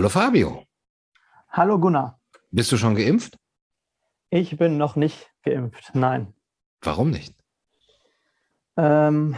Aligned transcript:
Hallo 0.00 0.08
Fabio. 0.08 0.64
Hallo 1.50 1.78
Gunnar. 1.78 2.18
Bist 2.50 2.72
du 2.72 2.78
schon 2.78 2.94
geimpft? 2.94 3.36
Ich 4.30 4.56
bin 4.56 4.78
noch 4.78 4.96
nicht 4.96 5.30
geimpft, 5.42 5.90
nein. 5.92 6.32
Warum 6.80 7.10
nicht? 7.10 7.34
Ähm, 8.78 9.36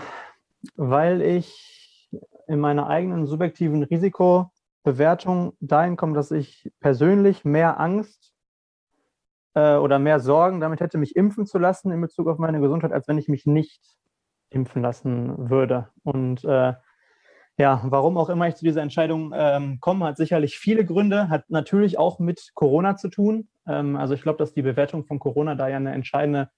weil 0.77 1.21
ich 1.21 2.09
in 2.47 2.61
meiner 2.61 2.87
eigenen 2.87 3.27
subjektiven 3.27 3.83
Risikobewertung 3.83 5.57
dahin 5.59 5.97
komme, 5.97 6.15
dass 6.15 6.31
ich 6.31 6.71
persönlich 6.79 7.45
mehr 7.45 7.81
Angst 7.81 8.33
äh, 9.55 9.75
oder 9.75 9.99
mehr 9.99 10.21
Sorgen 10.21 10.61
damit 10.61 10.79
hätte, 10.81 10.97
mich 10.97 11.17
impfen 11.17 11.45
zu 11.45 11.59
lassen 11.59 11.91
in 11.91 12.01
Bezug 12.01 12.29
auf 12.29 12.39
meine 12.39 12.61
Gesundheit, 12.61 12.93
als 12.93 13.09
wenn 13.09 13.19
ich 13.19 13.27
mich 13.27 13.47
nicht 13.47 13.83
impfen 14.49 14.81
lassen 14.81 15.51
würde. 15.51 15.89
Und 16.05 16.45
äh, 16.45 16.75
ja, 17.63 17.81
warum 17.85 18.17
auch 18.19 18.29
immer 18.29 18.49
ich 18.49 18.57
zu 18.57 18.65
dieser 18.65 18.83
Entscheidung 18.83 19.33
ähm, 19.37 19.79
komme, 19.79 20.07
hat 20.07 20.17
sicherlich 20.17 20.59
viele 20.59 20.85
Gründe, 20.85 21.29
hat 21.29 21.49
natürlich 21.49 21.97
auch 21.97 22.19
mit 22.19 22.51
Corona 22.55 22.97
zu 22.97 23.09
tun. 23.09 23.49
Ähm, 23.69 23.95
also 23.95 24.15
ich 24.15 24.23
glaube, 24.23 24.39
dass 24.39 24.53
die 24.53 24.63
Bewertung 24.63 25.05
von 25.05 25.21
Corona 25.21 25.55
da 25.55 25.69
ja 25.69 25.77
eine 25.77 25.93
entscheidende 25.93 26.51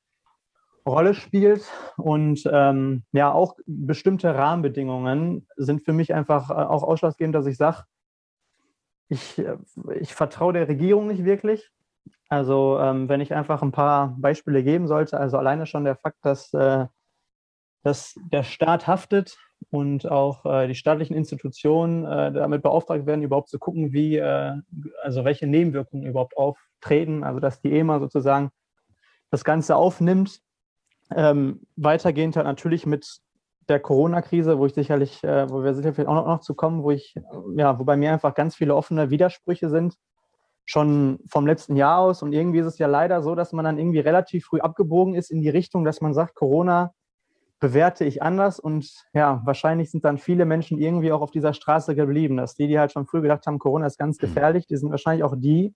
Rolle 0.87 1.13
spielt 1.13 1.71
und 1.99 2.49
ähm, 2.51 3.03
ja, 3.13 3.31
auch 3.31 3.57
bestimmte 3.67 4.35
Rahmenbedingungen 4.35 5.47
sind 5.57 5.83
für 5.83 5.93
mich 5.93 6.15
einfach 6.15 6.49
äh, 6.49 6.55
auch 6.55 6.83
ausschlaggebend, 6.83 7.35
dass 7.35 7.45
ich 7.45 7.59
sage, 7.59 7.85
ich, 9.09 9.39
äh, 9.39 9.59
ich 10.01 10.15
vertraue 10.15 10.55
der 10.55 10.69
Regierung 10.69 11.07
nicht 11.07 11.27
wirklich. 11.27 11.71
Also 12.31 12.79
ähm, 12.81 13.11
wenn 13.11 13.21
ich 13.21 13.35
einfach 13.35 13.61
ein 13.61 13.73
paar 13.73 14.17
Beispiele 14.19 14.65
geben 14.65 14.89
sollte, 14.89 15.21
also 15.21 15.37
alleine 15.37 15.67
schon 15.67 15.85
der 15.85 15.97
Fakt, 15.97 16.25
dass, 16.25 16.55
äh, 16.55 16.87
dass 17.83 18.15
der 18.33 18.43
Staat 18.43 18.87
haftet 18.87 19.37
und 19.71 20.11
auch 20.11 20.45
äh, 20.45 20.67
die 20.67 20.75
staatlichen 20.75 21.15
Institutionen 21.15 22.05
äh, 22.05 22.33
damit 22.33 22.63
beauftragt 22.63 23.07
werden, 23.07 23.23
überhaupt 23.23 23.49
zu 23.49 23.59
gucken, 23.59 23.93
wie, 23.93 24.17
äh, 24.17 24.53
also 25.03 25.25
welche 25.25 25.47
Nebenwirkungen 25.47 26.07
überhaupt 26.07 26.37
auftreten, 26.37 27.25
also 27.25 27.41
dass 27.41 27.61
die 27.61 27.73
EMA 27.73 28.01
sozusagen 28.01 28.51
das 29.31 29.45
Ganze 29.45 29.77
aufnimmt. 29.77 30.41
Ähm, 31.15 31.63
weitergehend 31.77 32.37
halt 32.37 32.47
natürlich 32.47 32.87
mit 32.87 33.19
der 33.69 33.81
Corona-Krise, 33.81 34.59
wo 34.59 34.67
ich 34.67 34.75
sicherlich, 34.75 35.23
äh, 35.25 35.49
wo 35.51 35.63
wir 35.63 35.75
sicherlich 35.75 36.07
auch 36.07 36.15
noch, 36.15 36.27
noch 36.27 36.41
zu 36.41 36.55
kommen, 36.55 36.83
wo 36.83 36.91
ich, 36.91 37.15
ja, 37.57 37.79
wo 37.79 37.85
bei 37.85 37.97
mir 37.97 38.13
einfach 38.13 38.35
ganz 38.35 38.57
viele 38.57 38.75
offene 38.75 39.11
Widersprüche 39.11 39.69
sind, 39.69 39.97
schon 40.67 41.19
vom 41.29 41.47
letzten 41.47 41.77
Jahr 41.77 41.99
aus. 41.99 42.23
Und 42.23 42.33
irgendwie 42.33 42.61
ist 42.61 42.67
es 42.67 42.79
ja 42.79 42.87
leider 42.87 43.23
so, 43.23 43.35
dass 43.35 43.53
man 43.53 43.65
dann 43.65 43.79
irgendwie 43.79 44.01
relativ 44.01 44.47
früh 44.47 44.61
abgebogen 44.61 45.15
ist 45.15 45.31
in 45.31 45.41
die 45.41 45.51
Richtung, 45.51 45.85
dass 45.85 46.01
man 46.01 46.15
sagt, 46.15 46.35
Corona 46.35 46.93
bewerte 47.65 48.05
ich 48.05 48.23
anders 48.23 48.61
und 48.61 48.93
ja, 49.15 49.41
wahrscheinlich 49.47 49.91
sind 49.91 50.05
dann 50.05 50.19
viele 50.19 50.45
Menschen 50.45 50.79
irgendwie 50.79 51.13
auch 51.13 51.23
auf 51.23 51.31
dieser 51.31 51.55
Straße 51.55 51.95
geblieben, 51.95 52.37
dass 52.37 52.55
die, 52.55 52.67
die 52.67 52.79
halt 52.79 52.93
schon 52.93 53.07
früh 53.07 53.23
gedacht 53.23 53.47
haben, 53.47 53.59
Corona 53.59 53.87
ist 53.87 53.99
ganz 53.99 54.19
mhm. 54.19 54.27
gefährlich, 54.27 54.67
die 54.67 54.77
sind 54.77 54.91
wahrscheinlich 54.91 55.25
auch 55.25 55.35
die, 55.35 55.75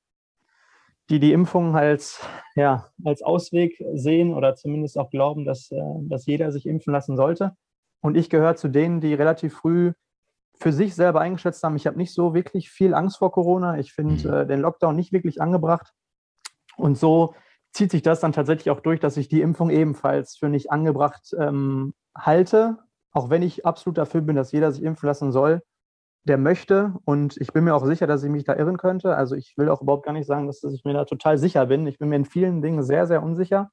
die 1.08 1.18
die 1.18 1.32
Impfung 1.32 1.76
als, 1.76 2.20
ja, 2.56 2.88
als 3.06 3.22
Ausweg 3.22 3.82
sehen 3.94 4.34
oder 4.34 4.54
zumindest 4.54 4.98
auch 4.98 5.08
glauben, 5.08 5.46
dass, 5.46 5.70
äh, 5.70 5.80
dass 6.02 6.26
jeder 6.26 6.52
sich 6.52 6.66
impfen 6.66 6.92
lassen 6.92 7.16
sollte. 7.16 7.56
Und 8.02 8.18
ich 8.18 8.28
gehöre 8.28 8.56
zu 8.56 8.68
denen, 8.68 9.00
die 9.00 9.14
relativ 9.14 9.54
früh 9.54 9.94
für 10.60 10.74
sich 10.74 10.94
selber 10.94 11.22
eingeschätzt 11.22 11.62
haben, 11.62 11.76
ich 11.76 11.86
habe 11.86 11.96
nicht 11.96 12.12
so 12.12 12.34
wirklich 12.34 12.68
viel 12.68 12.92
Angst 12.92 13.16
vor 13.16 13.32
Corona, 13.32 13.78
ich 13.78 13.94
finde 13.94 14.28
mhm. 14.28 14.34
äh, 14.34 14.46
den 14.46 14.60
Lockdown 14.60 14.94
nicht 14.94 15.14
wirklich 15.14 15.40
angebracht. 15.40 15.94
Und 16.76 16.98
so 16.98 17.34
zieht 17.78 17.92
sich 17.92 18.02
das 18.02 18.18
dann 18.18 18.32
tatsächlich 18.32 18.70
auch 18.70 18.80
durch, 18.80 18.98
dass 18.98 19.16
ich 19.16 19.28
die 19.28 19.40
Impfung 19.40 19.70
ebenfalls 19.70 20.36
für 20.36 20.48
nicht 20.48 20.72
angebracht 20.72 21.32
ähm, 21.38 21.94
halte, 22.12 22.78
auch 23.12 23.30
wenn 23.30 23.42
ich 23.42 23.64
absolut 23.64 23.96
dafür 23.96 24.20
bin, 24.20 24.34
dass 24.34 24.50
jeder 24.50 24.72
sich 24.72 24.82
impfen 24.82 25.06
lassen 25.06 25.30
soll, 25.30 25.62
der 26.24 26.38
möchte. 26.38 26.94
Und 27.04 27.36
ich 27.36 27.52
bin 27.52 27.62
mir 27.62 27.76
auch 27.76 27.86
sicher, 27.86 28.08
dass 28.08 28.24
ich 28.24 28.30
mich 28.30 28.42
da 28.42 28.56
irren 28.56 28.78
könnte. 28.78 29.14
Also 29.14 29.36
ich 29.36 29.56
will 29.56 29.68
auch 29.68 29.80
überhaupt 29.80 30.04
gar 30.04 30.12
nicht 30.12 30.26
sagen, 30.26 30.48
dass, 30.48 30.62
ich 30.64 30.84
mir 30.84 30.92
da 30.92 31.04
total 31.04 31.38
sicher 31.38 31.66
bin. 31.66 31.86
Ich 31.86 31.98
bin 31.98 32.08
mir 32.08 32.16
in 32.16 32.24
vielen 32.24 32.62
Dingen 32.62 32.82
sehr, 32.82 33.06
sehr 33.06 33.22
unsicher. 33.22 33.70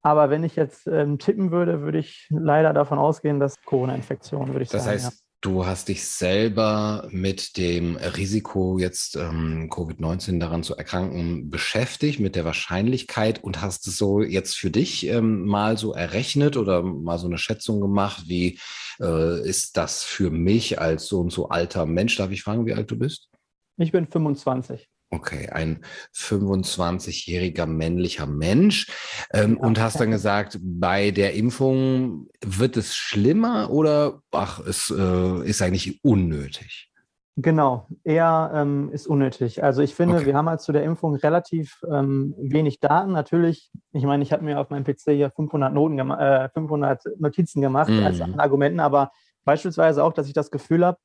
Aber 0.00 0.30
wenn 0.30 0.42
ich 0.42 0.56
jetzt 0.56 0.86
ähm, 0.86 1.18
tippen 1.18 1.50
würde, 1.50 1.82
würde 1.82 1.98
ich 1.98 2.28
leider 2.30 2.72
davon 2.72 2.98
ausgehen, 2.98 3.40
dass 3.40 3.60
Corona-Infektion, 3.62 4.48
würde 4.48 4.62
ich 4.62 4.70
das 4.70 4.84
sagen. 4.84 4.96
Das 4.96 5.06
heißt, 5.06 5.25
Du 5.46 5.64
hast 5.64 5.86
dich 5.86 6.04
selber 6.04 7.06
mit 7.12 7.56
dem 7.56 7.94
Risiko, 7.94 8.80
jetzt 8.80 9.14
ähm, 9.14 9.70
Covid-19 9.70 10.40
daran 10.40 10.64
zu 10.64 10.74
erkranken, 10.74 11.50
beschäftigt, 11.50 12.18
mit 12.18 12.34
der 12.34 12.44
Wahrscheinlichkeit 12.44 13.44
und 13.44 13.62
hast 13.62 13.86
es 13.86 13.96
so 13.96 14.22
jetzt 14.22 14.56
für 14.56 14.72
dich 14.72 15.06
ähm, 15.06 15.46
mal 15.46 15.78
so 15.78 15.92
errechnet 15.92 16.56
oder 16.56 16.82
mal 16.82 17.18
so 17.18 17.28
eine 17.28 17.38
Schätzung 17.38 17.80
gemacht, 17.80 18.24
wie 18.26 18.58
äh, 18.98 19.48
ist 19.48 19.76
das 19.76 20.02
für 20.02 20.32
mich 20.32 20.80
als 20.80 21.06
so 21.06 21.20
und 21.20 21.30
so 21.30 21.48
alter 21.48 21.86
Mensch? 21.86 22.16
Darf 22.16 22.32
ich 22.32 22.42
fragen, 22.42 22.66
wie 22.66 22.74
alt 22.74 22.90
du 22.90 22.98
bist? 22.98 23.28
Ich 23.76 23.92
bin 23.92 24.08
25. 24.08 24.88
Okay, 25.10 25.48
ein 25.50 25.84
25-jähriger 26.14 27.66
männlicher 27.66 28.26
Mensch. 28.26 28.88
Ähm, 29.32 29.54
ja. 29.54 29.66
Und 29.66 29.80
hast 29.80 30.00
dann 30.00 30.10
gesagt, 30.10 30.58
bei 30.60 31.12
der 31.12 31.34
Impfung 31.34 32.28
wird 32.44 32.76
es 32.76 32.96
schlimmer 32.96 33.70
oder 33.70 34.20
ach, 34.32 34.58
es 34.60 34.90
äh, 34.90 35.48
ist 35.48 35.62
eigentlich 35.62 36.02
unnötig? 36.02 36.90
Genau, 37.38 37.86
eher 38.02 38.50
ähm, 38.54 38.90
ist 38.92 39.06
unnötig. 39.06 39.62
Also 39.62 39.82
ich 39.82 39.94
finde, 39.94 40.16
okay. 40.16 40.26
wir 40.26 40.34
haben 40.34 40.48
halt 40.48 40.62
zu 40.62 40.72
der 40.72 40.84
Impfung 40.84 41.16
relativ 41.16 41.84
ähm, 41.92 42.34
wenig 42.38 42.80
Daten. 42.80 43.12
Natürlich, 43.12 43.70
ich 43.92 44.04
meine, 44.04 44.22
ich 44.22 44.32
habe 44.32 44.42
mir 44.42 44.58
auf 44.58 44.70
meinem 44.70 44.84
PC 44.84 45.10
hier 45.10 45.30
500, 45.30 45.72
Noten 45.72 45.98
äh, 45.98 46.48
500 46.48 47.02
Notizen 47.18 47.60
gemacht 47.60 47.90
mm. 47.90 48.04
als 48.04 48.22
Argumenten, 48.38 48.80
aber 48.80 49.12
beispielsweise 49.44 50.02
auch, 50.02 50.14
dass 50.14 50.28
ich 50.28 50.32
das 50.32 50.50
Gefühl 50.50 50.86
habe, 50.86 50.98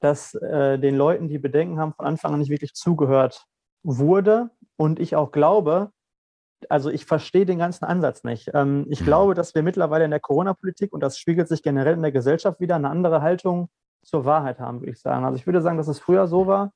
dass 0.00 0.34
äh, 0.34 0.78
den 0.78 0.96
Leuten, 0.96 1.28
die 1.28 1.38
Bedenken 1.38 1.78
haben, 1.78 1.92
von 1.92 2.06
Anfang 2.06 2.32
an 2.32 2.40
nicht 2.40 2.50
wirklich 2.50 2.74
zugehört 2.74 3.46
wurde. 3.82 4.50
Und 4.76 4.98
ich 4.98 5.14
auch 5.16 5.30
glaube, 5.30 5.90
also 6.68 6.90
ich 6.90 7.06
verstehe 7.06 7.46
den 7.46 7.58
ganzen 7.58 7.84
Ansatz 7.84 8.24
nicht. 8.24 8.50
Ähm, 8.54 8.86
ich 8.88 9.00
mhm. 9.00 9.04
glaube, 9.04 9.34
dass 9.34 9.54
wir 9.54 9.62
mittlerweile 9.62 10.04
in 10.04 10.10
der 10.10 10.20
Corona-Politik, 10.20 10.92
und 10.92 11.00
das 11.00 11.18
spiegelt 11.18 11.48
sich 11.48 11.62
generell 11.62 11.94
in 11.94 12.02
der 12.02 12.12
Gesellschaft 12.12 12.60
wieder, 12.60 12.76
eine 12.76 12.90
andere 12.90 13.22
Haltung 13.22 13.68
zur 14.02 14.24
Wahrheit 14.24 14.58
haben, 14.58 14.80
würde 14.80 14.92
ich 14.92 15.00
sagen. 15.00 15.24
Also 15.24 15.36
ich 15.36 15.46
würde 15.46 15.62
sagen, 15.62 15.76
dass 15.76 15.88
es 15.88 15.98
früher 15.98 16.26
so 16.26 16.46
war, 16.46 16.72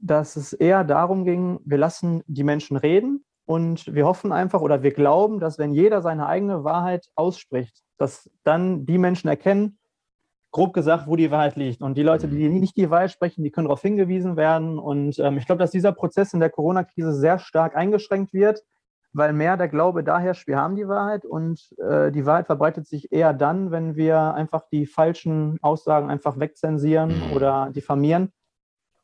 dass 0.00 0.36
es 0.36 0.52
eher 0.52 0.84
darum 0.84 1.24
ging, 1.24 1.60
wir 1.64 1.78
lassen 1.78 2.22
die 2.26 2.44
Menschen 2.44 2.76
reden 2.76 3.24
und 3.46 3.94
wir 3.94 4.06
hoffen 4.06 4.32
einfach 4.32 4.60
oder 4.60 4.82
wir 4.82 4.92
glauben, 4.92 5.40
dass 5.40 5.58
wenn 5.58 5.72
jeder 5.72 6.02
seine 6.02 6.26
eigene 6.26 6.64
Wahrheit 6.64 7.08
ausspricht, 7.14 7.82
dass 7.96 8.30
dann 8.42 8.84
die 8.86 8.98
Menschen 8.98 9.28
erkennen, 9.28 9.78
grob 10.54 10.72
gesagt, 10.72 11.08
wo 11.08 11.16
die 11.16 11.32
Wahrheit 11.32 11.56
liegt. 11.56 11.82
Und 11.82 11.98
die 11.98 12.04
Leute, 12.04 12.28
die 12.28 12.48
nicht 12.48 12.76
die 12.76 12.88
Wahrheit 12.88 13.10
sprechen, 13.10 13.42
die 13.42 13.50
können 13.50 13.66
darauf 13.66 13.82
hingewiesen 13.82 14.36
werden. 14.36 14.78
Und 14.78 15.18
ähm, 15.18 15.36
ich 15.36 15.46
glaube, 15.46 15.58
dass 15.58 15.72
dieser 15.72 15.90
Prozess 15.90 16.32
in 16.32 16.38
der 16.38 16.48
Corona-Krise 16.48 17.12
sehr 17.12 17.40
stark 17.40 17.76
eingeschränkt 17.76 18.32
wird, 18.32 18.62
weil 19.12 19.32
mehr 19.32 19.56
der 19.56 19.68
Glaube 19.68 20.04
da 20.04 20.20
herrscht, 20.20 20.46
wir 20.46 20.56
haben 20.56 20.76
die 20.76 20.86
Wahrheit. 20.86 21.26
Und 21.26 21.60
äh, 21.78 22.12
die 22.12 22.24
Wahrheit 22.24 22.46
verbreitet 22.46 22.86
sich 22.86 23.10
eher 23.10 23.34
dann, 23.34 23.72
wenn 23.72 23.96
wir 23.96 24.34
einfach 24.34 24.62
die 24.70 24.86
falschen 24.86 25.58
Aussagen 25.60 26.08
einfach 26.08 26.38
wegzensieren 26.38 27.08
mhm. 27.08 27.32
oder 27.34 27.70
diffamieren. 27.74 28.32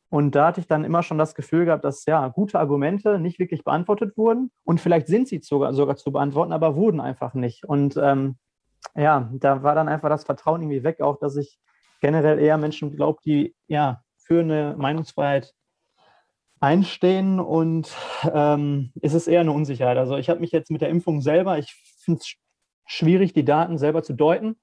Und 0.09 0.35
da 0.35 0.47
hatte 0.47 0.61
ich 0.61 0.67
dann 0.67 0.85
immer 0.85 1.03
schon 1.03 1.17
das 1.17 1.35
Gefühl 1.35 1.65
gehabt, 1.65 1.83
dass 1.83 2.05
ja 2.05 2.29
gute 2.29 2.59
Argumente 2.59 3.19
nicht 3.19 3.39
wirklich 3.39 3.65
beantwortet 3.65 4.15
wurden. 4.15 4.51
Und 4.63 4.79
vielleicht 4.79 5.07
sind 5.07 5.27
sie 5.27 5.41
sogar, 5.43 5.73
sogar 5.73 5.97
zu 5.97 6.13
beantworten, 6.13 6.53
aber 6.53 6.77
wurden 6.77 7.01
einfach 7.01 7.33
nicht. 7.33 7.65
Und 7.65 7.97
ähm, 8.01 8.37
ja, 8.95 9.29
da 9.33 9.63
war 9.63 9.75
dann 9.75 9.89
einfach 9.89 10.09
das 10.09 10.23
Vertrauen 10.23 10.61
irgendwie 10.61 10.83
weg, 10.83 11.01
auch 11.01 11.17
dass 11.19 11.35
ich 11.35 11.59
generell 12.01 12.39
eher 12.39 12.57
Menschen 12.57 12.95
glaube, 12.95 13.19
die 13.23 13.55
ja 13.67 14.03
für 14.17 14.41
eine 14.41 14.75
Meinungsfreiheit 14.77 15.53
einstehen 16.59 17.39
und 17.39 17.95
ähm, 18.31 18.91
ist 19.01 19.13
es 19.13 19.27
eher 19.27 19.41
eine 19.41 19.51
Unsicherheit. 19.51 19.97
Also 19.97 20.17
ich 20.17 20.29
habe 20.29 20.39
mich 20.39 20.51
jetzt 20.51 20.69
mit 20.71 20.81
der 20.81 20.89
Impfung 20.89 21.21
selber, 21.21 21.57
ich 21.57 21.73
finde 22.03 22.21
es 22.21 22.35
schwierig, 22.85 23.33
die 23.33 23.45
Daten 23.45 23.77
selber 23.77 24.03
zu 24.03 24.13
deuten, 24.13 24.55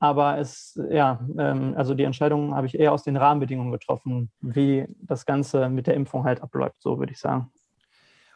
aber 0.00 0.38
es, 0.38 0.78
ja, 0.90 1.20
ähm, 1.38 1.74
also 1.76 1.94
die 1.94 2.04
Entscheidung 2.04 2.54
habe 2.54 2.66
ich 2.66 2.78
eher 2.78 2.92
aus 2.92 3.04
den 3.04 3.16
Rahmenbedingungen 3.16 3.72
getroffen, 3.72 4.30
wie 4.40 4.86
das 5.02 5.24
Ganze 5.26 5.68
mit 5.70 5.86
der 5.86 5.94
Impfung 5.94 6.24
halt 6.24 6.42
abläuft, 6.42 6.80
so 6.80 6.98
würde 6.98 7.12
ich 7.12 7.18
sagen. 7.18 7.50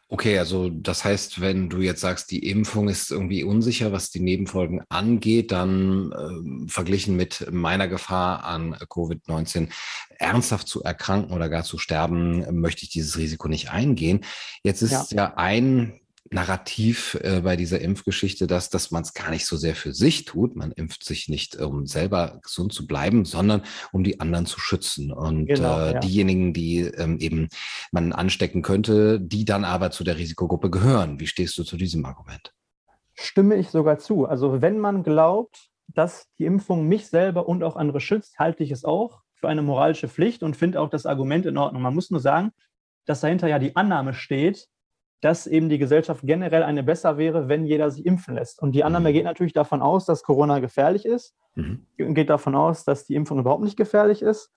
Okay, 0.08 0.38
also 0.38 0.68
das 0.68 1.04
heißt, 1.04 1.40
wenn 1.40 1.70
du 1.70 1.80
jetzt 1.80 2.02
sagst, 2.02 2.30
die 2.30 2.48
Impfung 2.48 2.88
ist 2.88 3.10
irgendwie 3.10 3.42
unsicher, 3.42 3.90
was 3.90 4.10
die 4.10 4.20
Nebenfolgen 4.20 4.82
angeht, 4.90 5.50
dann 5.50 6.12
äh, 6.12 6.70
verglichen 6.70 7.16
mit 7.16 7.48
meiner 7.50 7.88
Gefahr 7.88 8.44
an 8.44 8.74
Covid-19 8.74 9.70
ernsthaft 10.18 10.68
zu 10.68 10.82
erkranken 10.82 11.32
oder 11.32 11.48
gar 11.48 11.64
zu 11.64 11.78
sterben, 11.78 12.60
möchte 12.60 12.84
ich 12.84 12.90
dieses 12.90 13.16
Risiko 13.16 13.48
nicht 13.48 13.70
eingehen. 13.70 14.20
Jetzt 14.62 14.82
ist 14.82 15.12
ja, 15.12 15.16
ja 15.16 15.34
ein 15.36 16.00
Narrativ 16.30 17.18
äh, 17.22 17.42
bei 17.42 17.56
dieser 17.56 17.80
Impfgeschichte, 17.80 18.46
dass, 18.46 18.70
dass 18.70 18.90
man 18.90 19.02
es 19.02 19.12
gar 19.12 19.30
nicht 19.30 19.46
so 19.46 19.56
sehr 19.56 19.74
für 19.74 19.92
sich 19.92 20.24
tut. 20.24 20.56
Man 20.56 20.72
impft 20.72 21.04
sich 21.04 21.28
nicht, 21.28 21.56
um 21.56 21.86
selber 21.86 22.40
gesund 22.42 22.72
zu 22.72 22.86
bleiben, 22.86 23.24
sondern 23.24 23.62
um 23.92 24.04
die 24.04 24.20
anderen 24.20 24.46
zu 24.46 24.58
schützen. 24.58 25.12
Und 25.12 25.46
genau, 25.46 25.78
äh, 25.78 25.92
ja. 25.92 25.98
diejenigen, 26.00 26.54
die 26.54 26.80
ähm, 26.80 27.18
eben 27.18 27.48
man 27.92 28.12
anstecken 28.12 28.62
könnte, 28.62 29.20
die 29.20 29.44
dann 29.44 29.64
aber 29.64 29.90
zu 29.90 30.02
der 30.02 30.16
Risikogruppe 30.16 30.70
gehören. 30.70 31.20
Wie 31.20 31.26
stehst 31.26 31.58
du 31.58 31.62
zu 31.62 31.76
diesem 31.76 32.04
Argument? 32.04 32.54
Stimme 33.12 33.56
ich 33.56 33.68
sogar 33.68 33.98
zu. 33.98 34.26
Also 34.26 34.62
wenn 34.62 34.78
man 34.78 35.02
glaubt, 35.02 35.68
dass 35.88 36.28
die 36.38 36.46
Impfung 36.46 36.88
mich 36.88 37.06
selber 37.06 37.48
und 37.48 37.62
auch 37.62 37.76
andere 37.76 38.00
schützt, 38.00 38.38
halte 38.38 38.64
ich 38.64 38.70
es 38.70 38.84
auch 38.84 39.20
für 39.34 39.48
eine 39.48 39.62
moralische 39.62 40.08
Pflicht 40.08 40.42
und 40.42 40.56
finde 40.56 40.80
auch 40.80 40.88
das 40.88 41.06
Argument 41.06 41.44
in 41.44 41.58
Ordnung. 41.58 41.82
Man 41.82 41.94
muss 41.94 42.10
nur 42.10 42.20
sagen, 42.20 42.50
dass 43.04 43.20
dahinter 43.20 43.46
ja 43.46 43.58
die 43.58 43.76
Annahme 43.76 44.14
steht, 44.14 44.68
dass 45.24 45.46
eben 45.46 45.70
die 45.70 45.78
Gesellschaft 45.78 46.20
generell 46.24 46.62
eine 46.62 46.82
besser 46.82 47.16
wäre, 47.16 47.48
wenn 47.48 47.64
jeder 47.64 47.90
sich 47.90 48.04
impfen 48.04 48.34
lässt. 48.34 48.60
Und 48.60 48.72
die 48.72 48.84
Annahme 48.84 49.08
mhm. 49.08 49.14
geht 49.14 49.24
natürlich 49.24 49.54
davon 49.54 49.80
aus, 49.80 50.04
dass 50.04 50.22
Corona 50.22 50.58
gefährlich 50.58 51.06
ist, 51.06 51.34
mhm. 51.54 51.86
geht 51.96 52.28
davon 52.28 52.54
aus, 52.54 52.84
dass 52.84 53.06
die 53.06 53.14
Impfung 53.14 53.38
überhaupt 53.38 53.64
nicht 53.64 53.78
gefährlich 53.78 54.20
ist. 54.20 54.52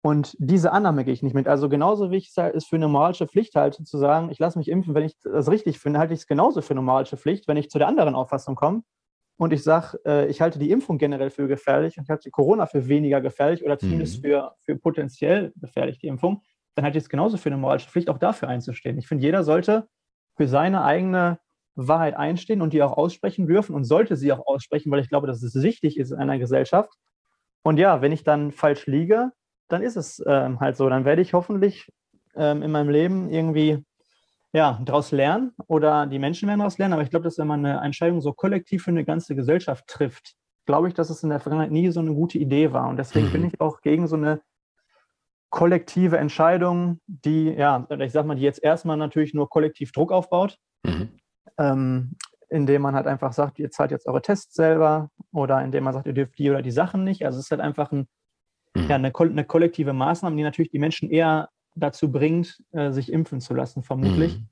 Und 0.00 0.36
diese 0.38 0.70
Annahme 0.70 1.04
gehe 1.04 1.12
ich 1.12 1.24
nicht 1.24 1.34
mit. 1.34 1.48
Also 1.48 1.68
genauso 1.68 2.12
wichtig 2.12 2.36
ist 2.54 2.68
für 2.68 2.76
eine 2.76 2.86
moralische 2.86 3.26
Pflicht 3.26 3.56
halt 3.56 3.74
zu 3.74 3.98
sagen, 3.98 4.30
ich 4.30 4.38
lasse 4.38 4.58
mich 4.58 4.68
impfen, 4.68 4.94
wenn 4.94 5.04
ich 5.04 5.18
das 5.22 5.50
richtig 5.50 5.80
finde, 5.80 5.98
halte 5.98 6.14
ich 6.14 6.20
es 6.20 6.26
genauso 6.28 6.60
für 6.62 6.74
eine 6.74 6.82
moralische 6.82 7.16
Pflicht, 7.16 7.48
wenn 7.48 7.56
ich 7.56 7.68
zu 7.68 7.78
der 7.78 7.88
anderen 7.88 8.14
Auffassung 8.14 8.54
komme 8.54 8.82
und 9.38 9.52
ich 9.52 9.64
sage, 9.64 9.98
äh, 10.06 10.28
ich 10.28 10.40
halte 10.40 10.60
die 10.60 10.70
Impfung 10.70 10.98
generell 10.98 11.30
für 11.30 11.48
gefährlich 11.48 11.98
und 11.98 12.04
ich 12.04 12.10
halte 12.10 12.30
Corona 12.30 12.66
für 12.66 12.86
weniger 12.86 13.20
gefährlich 13.20 13.64
oder 13.64 13.76
zumindest 13.76 14.18
mhm. 14.18 14.28
für, 14.28 14.54
für 14.60 14.76
potenziell 14.76 15.52
gefährlich, 15.56 15.98
die 15.98 16.06
Impfung, 16.06 16.42
dann 16.76 16.84
halte 16.84 16.98
ich 16.98 17.04
es 17.04 17.10
genauso 17.10 17.36
für 17.36 17.48
eine 17.48 17.56
moralische 17.56 17.90
Pflicht, 17.90 18.08
auch 18.08 18.18
dafür 18.18 18.48
einzustehen. 18.48 18.98
Ich 18.98 19.08
finde, 19.08 19.24
jeder 19.24 19.42
sollte 19.42 19.88
für 20.36 20.48
seine 20.48 20.84
eigene 20.84 21.38
Wahrheit 21.74 22.14
einstehen 22.14 22.62
und 22.62 22.72
die 22.72 22.82
auch 22.82 22.96
aussprechen 22.96 23.46
dürfen 23.46 23.74
und 23.74 23.84
sollte 23.84 24.16
sie 24.16 24.32
auch 24.32 24.46
aussprechen, 24.46 24.90
weil 24.90 25.00
ich 25.00 25.08
glaube, 25.08 25.26
dass 25.26 25.42
es 25.42 25.54
wichtig 25.62 25.98
ist 25.98 26.10
in 26.10 26.18
einer 26.18 26.38
Gesellschaft. 26.38 26.92
Und 27.62 27.78
ja, 27.78 28.02
wenn 28.02 28.12
ich 28.12 28.24
dann 28.24 28.52
falsch 28.52 28.86
liege, 28.86 29.30
dann 29.68 29.82
ist 29.82 29.96
es 29.96 30.22
ähm, 30.26 30.60
halt 30.60 30.76
so. 30.76 30.88
Dann 30.88 31.04
werde 31.04 31.22
ich 31.22 31.32
hoffentlich 31.32 31.88
ähm, 32.34 32.62
in 32.62 32.70
meinem 32.70 32.90
Leben 32.90 33.30
irgendwie 33.30 33.84
ja, 34.52 34.78
daraus 34.84 35.12
lernen 35.12 35.52
oder 35.66 36.06
die 36.06 36.18
Menschen 36.18 36.46
werden 36.46 36.58
daraus 36.58 36.78
lernen. 36.78 36.92
Aber 36.92 37.02
ich 37.02 37.10
glaube, 37.10 37.24
dass 37.24 37.38
wenn 37.38 37.46
man 37.46 37.64
eine 37.64 37.80
Entscheidung 37.80 38.20
so 38.20 38.32
kollektiv 38.32 38.82
für 38.84 38.90
eine 38.90 39.04
ganze 39.04 39.34
Gesellschaft 39.34 39.86
trifft, 39.86 40.34
glaube 40.66 40.88
ich, 40.88 40.94
dass 40.94 41.10
es 41.10 41.22
in 41.22 41.30
der 41.30 41.40
Vergangenheit 41.40 41.72
nie 41.72 41.90
so 41.90 42.00
eine 42.00 42.14
gute 42.14 42.38
Idee 42.38 42.72
war. 42.72 42.88
Und 42.88 42.98
deswegen 42.98 43.28
mhm. 43.28 43.32
bin 43.32 43.46
ich 43.46 43.60
auch 43.60 43.80
gegen 43.80 44.06
so 44.06 44.16
eine 44.16 44.42
kollektive 45.52 46.16
Entscheidung, 46.16 46.98
die, 47.06 47.50
ja, 47.50 47.86
ich 48.00 48.12
sag 48.12 48.24
mal, 48.24 48.34
die 48.34 48.42
jetzt 48.42 48.64
erstmal 48.64 48.96
natürlich 48.96 49.34
nur 49.34 49.50
kollektiv 49.50 49.92
Druck 49.92 50.10
aufbaut, 50.10 50.56
mhm. 50.82 51.10
ähm, 51.58 52.16
indem 52.48 52.82
man 52.82 52.94
halt 52.94 53.06
einfach 53.06 53.34
sagt, 53.34 53.58
ihr 53.58 53.70
zahlt 53.70 53.90
jetzt 53.90 54.08
eure 54.08 54.22
Tests 54.22 54.54
selber 54.54 55.10
oder 55.30 55.62
indem 55.62 55.84
man 55.84 55.92
sagt, 55.92 56.06
ihr 56.06 56.14
dürft 56.14 56.38
die 56.38 56.50
oder 56.50 56.62
die 56.62 56.70
Sachen 56.70 57.04
nicht. 57.04 57.26
Also 57.26 57.38
es 57.38 57.44
ist 57.44 57.50
halt 57.50 57.60
einfach 57.60 57.92
ein, 57.92 58.08
mhm. 58.74 58.88
ja, 58.88 58.96
eine, 58.96 59.12
eine, 59.14 59.44
kollektive 59.44 59.92
Maßnahme, 59.92 60.34
die 60.36 60.42
natürlich 60.42 60.70
die 60.70 60.78
Menschen 60.78 61.10
eher 61.10 61.50
dazu 61.74 62.10
bringt, 62.10 62.58
äh, 62.72 62.90
sich 62.90 63.12
impfen 63.12 63.42
zu 63.42 63.52
lassen, 63.52 63.82
vermutlich. 63.82 64.38
Mhm. 64.38 64.48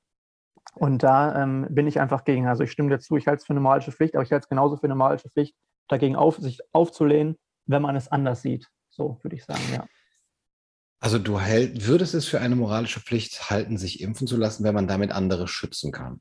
Und 0.75 1.03
da 1.03 1.43
ähm, 1.43 1.67
bin 1.71 1.87
ich 1.87 1.99
einfach 1.99 2.25
gegen. 2.25 2.47
Also 2.47 2.63
ich 2.63 2.73
stimme 2.73 2.91
dazu, 2.91 3.17
ich 3.17 3.27
halte 3.27 3.41
es 3.41 3.47
für 3.47 3.55
eine 3.55 3.61
moralische 3.61 3.91
Pflicht, 3.91 4.15
aber 4.17 4.23
ich 4.23 4.33
halte 4.33 4.45
es 4.45 4.49
genauso 4.51 4.77
für 4.77 4.85
eine 4.85 4.95
moralische 4.95 5.31
Pflicht, 5.31 5.57
dagegen 5.89 6.15
auf, 6.15 6.37
sich 6.37 6.61
aufzulehnen, 6.73 7.37
wenn 7.65 7.81
man 7.81 7.97
es 7.97 8.09
anders 8.09 8.43
sieht. 8.43 8.69
So 8.91 9.19
würde 9.23 9.37
ich 9.37 9.45
sagen, 9.45 9.63
ja. 9.73 9.87
Also 11.01 11.19
du 11.19 11.41
hält, 11.41 11.87
würdest 11.87 12.15
es 12.15 12.29
für 12.29 12.41
eine 12.41 12.57
moralische 12.57 13.01
Pflicht 13.01 13.51
halten, 13.51 13.79
sich 13.79 14.03
impfen 14.03 14.27
zu 14.27 14.37
lassen, 14.37 14.65
wenn 14.65 14.75
man 14.75 14.87
damit 14.87 15.13
andere 15.13 15.49
schützen 15.49 15.93
kann? 15.93 16.21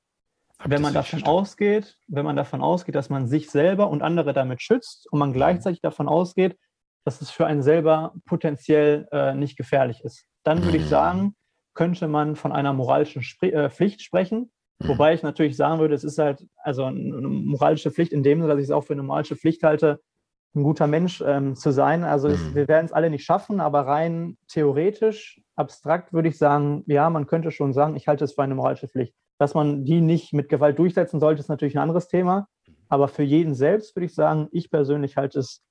Hab 0.58 0.72
wenn 0.72 0.82
man 0.82 0.94
davon 0.94 1.20
verstanden? 1.20 1.28
ausgeht, 1.28 1.98
wenn 2.08 2.26
man 2.26 2.38
davon 2.38 2.62
ausgeht, 2.62 2.96
dass 2.96 3.10
man 3.10 3.28
sich 3.28 3.50
selber 3.50 3.90
und 3.90 4.02
andere 4.02 4.34
damit 4.34 4.62
schützt 4.62 5.12
und 5.12 5.20
man 5.20 5.30
mhm. 5.30 5.34
gleichzeitig 5.34 5.82
davon 5.82 6.08
ausgeht, 6.08 6.58
dass 7.06 7.22
es 7.22 7.30
für 7.30 7.46
einen 7.46 7.62
selber 7.62 8.14
potenziell 8.26 9.08
äh, 9.12 9.34
nicht 9.34 9.58
gefährlich 9.58 10.02
ist. 10.04 10.26
Dann 10.44 10.64
würde 10.64 10.78
ich 10.78 10.86
mhm. 10.86 10.90
sagen, 10.90 11.36
könnte 11.74 12.08
man 12.08 12.36
von 12.36 12.52
einer 12.52 12.74
moralischen 12.74 13.22
Spr 13.22 13.46
äh, 13.46 13.70
Pflicht 13.70 14.02
sprechen. 14.02 14.52
Mhm. 14.80 14.88
Wobei 14.90 15.14
ich 15.14 15.24
natürlich 15.24 15.58
sagen 15.58 15.80
würde, 15.80 15.96
es 15.96 16.04
ist 16.06 16.18
halt 16.18 16.46
also 16.64 16.86
eine 16.86 17.28
moralische 17.28 17.92
Pflicht 17.92 18.14
in 18.14 18.24
dem 18.24 18.40
Sinne, 18.40 18.54
dass 18.54 18.60
ich 18.60 18.66
es 18.66 18.72
auch 18.72 18.84
für 18.84 18.94
eine 18.94 19.04
moralische 19.04 19.36
Pflicht 19.36 19.64
halte, 19.64 20.02
ein 20.56 20.64
guter 20.64 20.88
Mensch 20.88 21.22
ähm, 21.26 21.56
zu 21.56 21.72
sein. 21.72 22.04
Also 22.04 22.28
es, 22.28 22.40
mhm. 22.40 22.56
wir 22.56 22.68
werden 22.68 22.86
es 22.86 22.92
alle 22.92 23.10
nicht 23.10 23.24
schaffen, 23.24 23.60
aber 23.60 23.82
rein 23.82 24.38
theoretisch, 24.48 25.42
abstrakt 25.56 26.14
würde 26.14 26.30
ich 26.30 26.38
sagen, 26.38 26.84
ja, 26.88 27.10
man 27.10 27.28
könnte 27.28 27.52
schon 27.52 27.74
sagen, 27.74 27.96
ich 27.96 28.08
halte 28.08 28.24
es 28.24 28.34
für 28.34 28.44
eine 28.44 28.56
moralische 28.56 28.88
Pflicht. 28.88 29.14
Dass 29.38 29.54
man 29.54 29.86
die 29.86 30.02
nicht 30.02 30.34
mit 30.34 30.50
Gewalt 30.50 30.80
durchsetzen 30.80 31.20
sollte, 31.20 31.40
ist 31.40 31.50
natürlich 31.50 31.76
ein 31.76 31.82
anderes 31.82 32.08
Thema. 32.08 32.48
Aber 32.90 33.08
für 33.08 33.24
jeden 33.24 33.54
selbst 33.54 33.96
würde 33.96 34.08
ich 34.08 34.16
sagen, 34.16 34.48
ich 34.52 34.72
persönlich 34.72 35.16
halte 35.16 35.40
es 35.40 35.62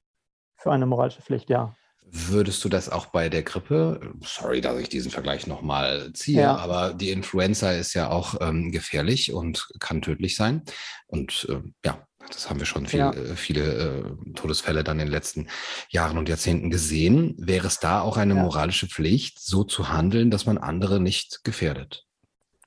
für 0.56 0.72
eine 0.72 0.86
moralische 0.86 1.22
Pflicht, 1.22 1.50
ja. 1.50 1.74
Würdest 2.10 2.64
du 2.64 2.70
das 2.70 2.88
auch 2.88 3.06
bei 3.06 3.28
der 3.28 3.42
Grippe, 3.42 4.14
sorry, 4.22 4.62
dass 4.62 4.80
ich 4.80 4.88
diesen 4.88 5.10
Vergleich 5.10 5.46
nochmal 5.46 6.10
ziehe, 6.14 6.40
ja. 6.40 6.56
aber 6.56 6.94
die 6.94 7.10
Influenza 7.10 7.72
ist 7.72 7.92
ja 7.92 8.08
auch 8.08 8.36
ähm, 8.40 8.72
gefährlich 8.72 9.34
und 9.34 9.68
kann 9.78 10.00
tödlich 10.00 10.34
sein. 10.34 10.62
Und 11.06 11.46
äh, 11.50 11.60
ja, 11.84 12.07
das 12.28 12.48
haben 12.48 12.58
wir 12.58 12.66
schon 12.66 12.86
viel, 12.86 13.00
ja. 13.00 13.10
äh, 13.12 13.36
viele 13.36 13.62
äh, 13.62 14.32
Todesfälle 14.34 14.84
dann 14.84 14.98
in 14.98 15.06
den 15.06 15.12
letzten 15.12 15.48
Jahren 15.88 16.18
und 16.18 16.28
Jahrzehnten 16.28 16.70
gesehen. 16.70 17.34
Wäre 17.38 17.66
es 17.66 17.80
da 17.80 18.00
auch 18.00 18.16
eine 18.16 18.34
ja. 18.34 18.42
moralische 18.42 18.86
Pflicht, 18.86 19.40
so 19.40 19.64
zu 19.64 19.88
handeln, 19.88 20.30
dass 20.30 20.46
man 20.46 20.58
andere 20.58 21.00
nicht 21.00 21.44
gefährdet? 21.44 22.06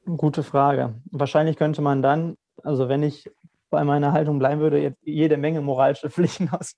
Gute 0.05 0.43
Frage. 0.43 0.95
Wahrscheinlich 1.11 1.57
könnte 1.57 1.81
man 1.81 2.01
dann, 2.01 2.35
also 2.63 2.89
wenn 2.89 3.03
ich 3.03 3.29
bei 3.69 3.83
meiner 3.83 4.11
Haltung 4.11 4.37
bleiben 4.37 4.61
würde, 4.61 4.79
jetzt 4.81 4.99
jede 5.03 5.37
Menge 5.37 5.61
moralische 5.61 6.09
Pflichten 6.09 6.49
aus, 6.49 6.75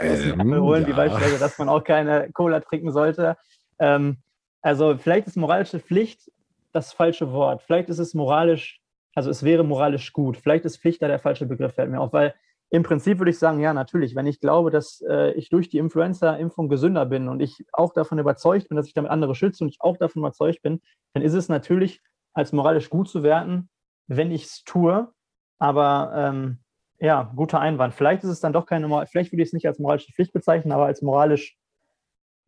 aus 0.00 0.18
dem 0.20 0.40
ähm, 0.40 0.60
holen, 0.60 0.82
ja. 0.82 0.88
wie 0.88 0.92
beispielsweise, 0.92 1.38
dass 1.38 1.58
man 1.58 1.68
auch 1.68 1.82
keine 1.82 2.30
Cola 2.32 2.60
trinken 2.60 2.92
sollte. 2.92 3.36
Ähm, 3.78 4.18
also 4.60 4.96
vielleicht 4.96 5.26
ist 5.26 5.36
moralische 5.36 5.80
Pflicht 5.80 6.30
das 6.72 6.92
falsche 6.92 7.32
Wort. 7.32 7.62
Vielleicht 7.62 7.88
ist 7.88 7.98
es 7.98 8.14
moralisch, 8.14 8.80
also 9.14 9.30
es 9.30 9.42
wäre 9.42 9.64
moralisch 9.64 10.12
gut. 10.12 10.36
Vielleicht 10.36 10.64
ist 10.64 10.78
Pflicht 10.78 11.02
da 11.02 11.08
der 11.08 11.18
falsche 11.18 11.46
Begriff, 11.46 11.74
fällt 11.74 11.90
mir 11.90 12.00
auf, 12.00 12.12
weil 12.12 12.34
im 12.70 12.82
Prinzip 12.82 13.18
würde 13.18 13.30
ich 13.30 13.38
sagen, 13.38 13.60
ja, 13.60 13.72
natürlich, 13.72 14.14
wenn 14.14 14.26
ich 14.26 14.40
glaube, 14.40 14.70
dass 14.70 15.00
äh, 15.08 15.32
ich 15.32 15.48
durch 15.48 15.68
die 15.68 15.78
Influenza-Impfung 15.78 16.68
gesünder 16.68 17.06
bin 17.06 17.28
und 17.28 17.40
ich 17.40 17.64
auch 17.72 17.92
davon 17.92 18.18
überzeugt 18.18 18.68
bin, 18.68 18.76
dass 18.76 18.86
ich 18.88 18.94
damit 18.94 19.10
andere 19.10 19.34
schütze 19.34 19.62
und 19.62 19.70
ich 19.70 19.80
auch 19.80 19.96
davon 19.96 20.20
überzeugt 20.20 20.62
bin, 20.62 20.80
dann 21.12 21.22
ist 21.22 21.34
es 21.34 21.48
natürlich 21.48 22.02
als 22.32 22.52
moralisch 22.52 22.90
gut 22.90 23.08
zu 23.08 23.22
werten, 23.22 23.68
wenn 24.08 24.32
ich 24.32 24.44
es 24.44 24.64
tue. 24.64 25.12
Aber 25.60 26.12
ähm, 26.16 26.58
ja, 26.98 27.32
guter 27.36 27.60
Einwand. 27.60 27.94
Vielleicht 27.94 28.24
ist 28.24 28.30
es 28.30 28.40
dann 28.40 28.52
doch 28.52 28.66
keine, 28.66 28.88
vielleicht 29.06 29.32
würde 29.32 29.42
ich 29.42 29.50
es 29.50 29.52
nicht 29.52 29.66
als 29.66 29.78
moralische 29.78 30.12
Pflicht 30.12 30.32
bezeichnen, 30.32 30.72
aber 30.72 30.86
als 30.86 31.00
moralisch 31.02 31.56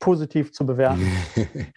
positiv 0.00 0.52
zu 0.52 0.66
bewerten. 0.66 1.06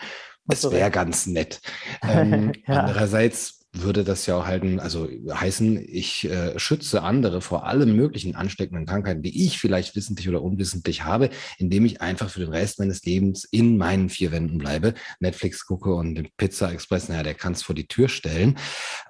das 0.46 0.70
wäre 0.72 0.92
ganz 0.92 1.28
nett. 1.28 1.62
Ähm, 2.02 2.54
ja. 2.66 2.82
Andererseits 2.82 3.59
würde 3.72 4.04
das 4.04 4.26
ja 4.26 4.36
auch 4.36 4.46
halten, 4.46 4.80
also 4.80 5.08
heißen, 5.32 5.78
ich 5.88 6.26
äh, 6.26 6.58
schütze 6.58 7.04
andere 7.04 7.42
vor 7.42 7.68
allen 7.68 7.96
möglichen 7.96 8.36
ansteckenden 8.36 8.88
Krankheiten, 8.88 9.22
die 9.22 9.46
ich 9.46 9.60
vielleicht 9.60 9.96
wissentlich 9.96 10.28
oder 10.28 10.42
unwissentlich 10.42 11.04
habe, 11.04 11.30
indem 11.58 11.86
ich 11.86 12.02
einfach 12.02 12.30
für 12.30 12.40
den 12.40 12.50
Rest 12.50 12.80
meines 12.80 13.04
Lebens 13.04 13.46
in 13.46 13.78
meinen 13.78 14.10
vier 14.10 14.32
Wänden 14.32 14.58
bleibe, 14.58 14.96
Netflix 15.20 15.66
gucke 15.66 15.94
und 15.94 16.16
den 16.16 16.30
Pizza 16.38 16.72
Express, 16.72 17.10
naja, 17.10 17.24
der 17.24 17.36
kann 17.36 17.54
es 17.54 17.62
vor 17.62 17.76
die 17.76 17.88
Tür 17.88 18.10
stellen. 18.10 18.58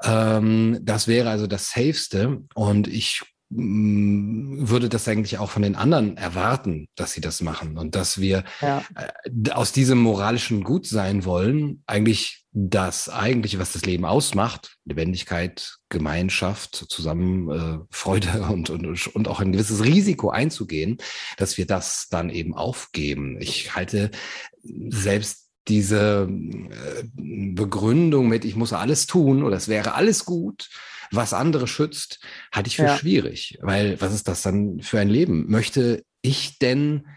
Ähm, 0.04 0.80
das 0.82 1.08
wäre 1.08 1.30
also 1.30 1.48
das 1.48 1.72
Safeste 1.72 2.44
und 2.54 2.88
ich 2.88 3.22
würde 3.52 4.90
das 4.90 5.08
eigentlich 5.08 5.40
auch 5.40 5.50
von 5.50 5.64
den 5.64 5.76
anderen 5.76 6.18
erwarten, 6.18 6.88
dass 6.96 7.14
sie 7.14 7.22
das 7.22 7.42
machen 7.42 7.78
und 7.80 7.96
dass 7.96 8.22
wir 8.22 8.44
ja. 8.62 8.84
Äh, 8.96 9.52
aus 9.52 9.72
diesem 9.72 9.98
moralischen 9.98 10.64
Gutsein 10.64 11.26
wollen, 11.26 11.82
eigentlich 11.88 12.46
das 12.52 13.10
eigentliche, 13.10 13.58
was 13.58 13.74
das 13.74 13.86
Leben 13.86 14.06
ausmacht, 14.06 14.78
Lebendigkeit, 14.86 15.78
Gemeinschaft, 15.90 16.76
zusammen 16.90 17.50
äh, 17.50 17.86
Freude 17.90 18.42
und, 18.50 18.70
und, 18.70 19.08
und 19.08 19.28
auch 19.28 19.40
ein 19.40 19.52
gewisses 19.52 19.84
Risiko 19.84 20.30
einzugehen, 20.30 20.98
dass 21.38 21.58
wir 21.58 21.66
das 21.66 22.08
dann 22.10 22.30
eben 22.30 22.54
aufgeben. 22.54 23.42
Ich 23.42 23.76
halte 23.76 24.12
selbst 24.90 25.49
diese 25.70 26.28
äh, 26.30 27.04
Begründung 27.14 28.28
mit, 28.28 28.46
ich 28.46 28.56
muss 28.56 28.74
alles 28.74 29.08
tun 29.08 29.44
oder 29.44 29.56
es 29.56 29.68
wäre 29.68 29.94
alles 29.94 30.26
gut, 30.26 30.70
was 31.12 31.34
andere 31.34 31.68
schützt, 31.68 32.20
halte 32.52 32.68
ich 32.68 32.76
für 32.76 32.84
ja. 32.84 32.98
schwierig. 32.98 33.58
Weil 33.62 34.00
was 34.02 34.14
ist 34.14 34.28
das 34.28 34.42
dann 34.42 34.82
für 34.82 35.00
ein 35.00 35.10
Leben? 35.10 35.50
Möchte 35.50 36.04
ich 36.22 36.60
denn, 36.60 37.08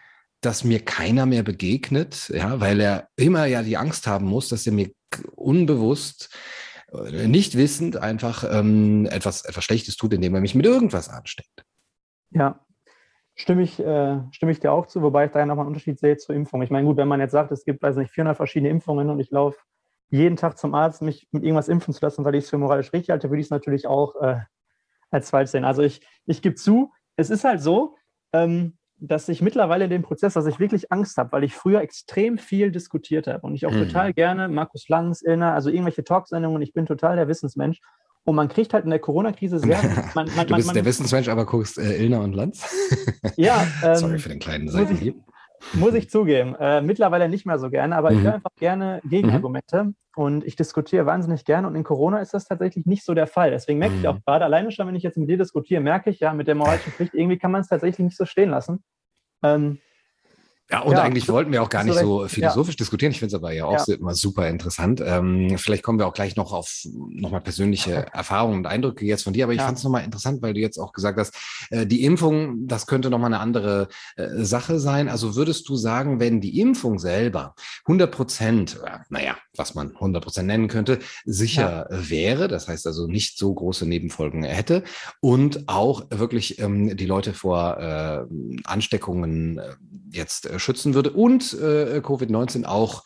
dass 0.41 0.65
mir 0.65 0.81
keiner 0.81 1.27
mehr 1.27 1.43
begegnet? 1.43 2.31
Ja, 2.35 2.61
weil 2.61 2.81
er 2.81 3.09
immer 3.17 3.47
ja 3.47 3.63
die 3.63 3.77
Angst 3.77 4.07
haben 4.07 4.27
muss, 4.27 4.49
dass 4.49 4.67
er 4.67 4.73
mir 4.73 4.91
unbewusst 5.35 6.31
äh, 6.93 7.29
nicht 7.29 7.57
wissend 7.57 7.97
einfach 7.97 8.45
ähm, 8.51 9.07
etwas, 9.07 9.45
etwas 9.45 9.65
Schlechtes 9.65 9.97
tut, 9.97 10.15
indem 10.15 10.35
er 10.35 10.41
mich 10.41 10.55
mit 10.55 10.67
irgendwas 10.67 11.09
ansteckt. 11.09 11.65
Ja, 12.31 12.65
stimme 13.43 13.63
ich, 13.63 13.79
äh, 13.81 14.21
stimme 14.31 14.53
ich 14.53 14.61
dir 14.61 14.73
auch 14.73 14.87
zu, 14.87 15.03
wobei 15.03 15.27
ich 15.27 15.33
da 15.33 15.45
nochmal 15.45 15.65
einen 15.65 15.75
Unterschied 15.75 15.99
sehe 15.99 16.17
zur 16.17 16.35
Impfung. 16.35 16.63
Ich 16.63 16.71
meine, 16.71 16.87
gut, 16.87 16.97
wenn 16.97 17.09
man 17.09 17.21
jetzt 17.21 17.33
sagt, 17.33 17.51
es 17.51 17.65
gibt, 17.65 17.83
weiß 17.83 17.97
nicht, 17.97 18.13
400 18.13 18.37
verschiedene 18.37 18.71
Impfungen 18.71 19.11
und 19.11 19.19
ich 19.19 19.31
laufe 19.31 19.59
jeden 20.11 20.37
Tag 20.37 20.59
zum 20.59 20.75
Arzt, 20.75 21.03
mich 21.03 21.27
mit 21.33 21.43
irgendwas 21.43 21.69
impfen 21.69 21.93
zu 21.93 22.01
lassen, 22.03 22.25
weil 22.25 22.35
ich 22.37 22.45
es 22.45 22.51
für 22.51 22.59
moralisch 22.59 22.93
richtig 22.93 23.11
halte, 23.11 23.31
würde 23.31 23.41
ich 23.41 23.47
es 23.47 23.51
natürlich 23.51 23.87
auch 23.87 24.15
äh, 24.21 24.41
als 25.11 25.31
falsch 25.31 25.51
sehen. 25.51 25.65
Also 25.65 25.83
ich, 25.83 26.07
ich 26.27 26.41
gebe 26.41 26.55
zu, 26.55 26.93
es 27.17 27.31
ist 27.31 27.45
halt 27.45 27.61
so, 27.61 27.97
ähm, 28.33 28.79
dass 28.97 29.29
ich 29.29 29.43
mittlerweile 29.43 29.85
in 29.85 29.91
dem 29.91 30.03
Prozess, 30.03 30.35
dass 30.35 30.47
ich 30.47 30.61
wirklich 30.61 30.93
Angst 30.93 31.17
habe, 31.17 31.33
weil 31.33 31.43
ich 31.43 31.55
früher 31.55 31.81
extrem 31.81 32.39
viel 32.39 32.71
diskutiert 32.71 33.27
habe 33.27 33.45
und 33.45 33.55
ich 33.57 33.67
auch 33.67 33.73
mhm. 33.73 33.89
total 33.89 34.13
gerne 34.13 34.49
Markus 34.49 34.89
Lanz, 34.89 35.23
Illner, 35.23 35.55
also 35.55 35.71
irgendwelche 35.71 36.05
Talksendungen, 36.05 36.63
ich 36.63 36.73
bin 36.73 36.87
total 36.87 37.17
der 37.17 37.27
Wissensmensch. 37.27 37.81
Und 38.25 38.37
man 38.37 38.49
kriegt 38.49 38.73
halt 38.73 38.85
in 38.85 38.91
der 38.91 39.01
Corona-Krise 39.01 39.59
sehr. 39.59 39.79
Man, 40.15 40.29
man, 40.37 40.47
du 40.47 40.55
bist 40.55 40.67
man, 40.67 40.75
der 40.75 40.85
Wissensmensch, 40.85 41.29
aber 41.29 41.45
guckst 41.45 41.77
äh, 41.77 41.97
Illner 41.97 42.21
und 42.21 42.35
Lanz? 42.35 42.65
Ja. 43.37 43.67
Ähm, 43.83 43.97
Sorry 43.97 44.19
für 44.19 44.29
den 44.29 44.39
kleinen 44.39 44.69
Seitenhieb 44.69 45.17
muss 45.75 45.95
ich 45.95 46.11
zugeben. 46.11 46.55
Äh, 46.59 46.83
mittlerweile 46.83 47.29
nicht 47.29 47.47
mehr 47.47 47.59
so 47.59 47.71
gerne, 47.71 47.97
aber 47.97 48.11
mhm. 48.11 48.19
ich 48.19 48.25
höre 48.25 48.35
einfach 48.35 48.55
gerne 48.59 49.01
Gegenargumente 49.05 49.85
mhm. 49.85 49.95
und 50.17 50.45
ich 50.45 50.57
diskutiere 50.57 51.07
wahnsinnig 51.07 51.45
gerne. 51.45 51.67
Und 51.67 51.77
in 51.77 51.85
Corona 51.85 52.21
ist 52.21 52.35
das 52.35 52.47
tatsächlich 52.47 52.87
nicht 52.87 53.05
so 53.05 53.15
der 53.15 53.27
Fall. 53.27 53.51
Deswegen 53.51 53.79
merke 53.79 53.97
ich 53.97 54.09
auch 54.09 54.17
mhm. 54.17 54.23
gerade, 54.27 54.45
alleine 54.45 54.71
schon, 54.71 54.87
wenn 54.87 54.95
ich 54.95 55.03
jetzt 55.03 55.17
mit 55.17 55.29
dir 55.29 55.39
diskutiere, 55.39 55.81
merke 55.81 56.11
ich 56.11 56.21
ja, 56.21 56.33
mit 56.33 56.49
der 56.49 56.55
moralischen 56.55 56.93
Pflicht, 56.93 57.15
irgendwie 57.15 57.39
kann 57.39 57.51
man 57.51 57.63
es 57.63 57.69
tatsächlich 57.69 58.05
nicht 58.05 58.17
so 58.17 58.25
stehen 58.25 58.51
lassen. 58.51 58.83
Ähm, 59.43 59.79
ja, 60.73 60.81
und 60.81 60.93
ja, 60.93 61.03
eigentlich 61.03 61.29
wollten 61.29 61.53
wir 61.53 61.63
auch 61.63 61.69
gar 61.69 61.85
nicht 61.85 61.99
so 61.99 62.27
philosophisch 62.29 62.77
ja. 62.77 62.79
diskutieren. 62.79 63.13
Ich 63.13 63.19
finde 63.19 63.37
es 63.37 63.41
aber 63.43 63.53
ja 63.53 63.67
auch 63.67 63.87
ja. 63.87 63.95
immer 63.95 64.15
super 64.15 64.49
interessant. 64.49 65.03
Ähm, 65.05 65.59
vielleicht 65.59 65.83
kommen 65.83 65.99
wir 65.99 66.07
auch 66.07 66.15
gleich 66.15 66.35
noch 66.35 66.55
auf 66.55 66.87
nochmal 67.11 67.43
persönliche 67.43 68.07
Erfahrungen 68.15 68.61
und 68.61 68.67
Eindrücke 68.67 69.05
jetzt 69.05 69.25
von 69.25 69.35
dir. 69.35 69.45
Aber 69.45 69.53
ich 69.53 69.61
fand 69.61 69.77
es 69.77 69.85
nochmal 69.85 70.03
interessant, 70.03 70.41
weil 70.41 70.55
du 70.55 70.61
jetzt 70.61 70.79
auch 70.79 70.95
gesagt 70.95 71.19
hast, 71.19 71.35
äh, 71.69 71.87
die 71.87 72.05
Impfung, 72.05 72.67
das 72.69 72.87
könnte 72.87 73.11
nochmal 73.11 73.35
eine 73.35 73.41
andere 73.41 73.89
äh, 74.17 74.29
Sache 74.37 74.81
sein. 74.81 75.11
Also 75.11 75.37
würdest 75.37 75.69
du 75.69 75.77
sagen, 75.77 76.21
wenn 76.21 76.41
die 76.41 76.59
Impfung 76.59 76.99
selber 76.99 77.55
100 77.85 78.11
Prozent, 78.11 78.81
äh, 78.83 78.99
naja, 79.11 79.37
was 79.55 79.75
man 79.75 79.91
100 79.91 80.25
Prozent 80.25 80.47
nennen 80.47 80.69
könnte, 80.69 81.01
sicher 81.27 81.87
wäre, 81.91 82.49
das 82.49 82.69
heißt 82.69 82.87
also 82.87 83.07
nicht 83.07 83.37
so 83.37 83.53
große 83.53 83.87
Nebenfolgen 83.87 84.43
hätte 84.43 84.85
und 85.21 85.69
auch 85.69 86.07
wirklich 86.09 86.59
ähm, 86.61 86.97
die 86.97 87.05
Leute 87.05 87.35
vor 87.35 87.77
äh, 87.79 88.25
Ansteckungen 88.65 89.59
äh, 89.59 89.75
jetzt 90.13 90.47
äh, 90.47 90.59
schützen 90.63 90.95
würde 90.95 91.11
und 91.11 91.53
äh, 91.55 92.01
Covid-19 92.03 92.65
auch 92.65 93.05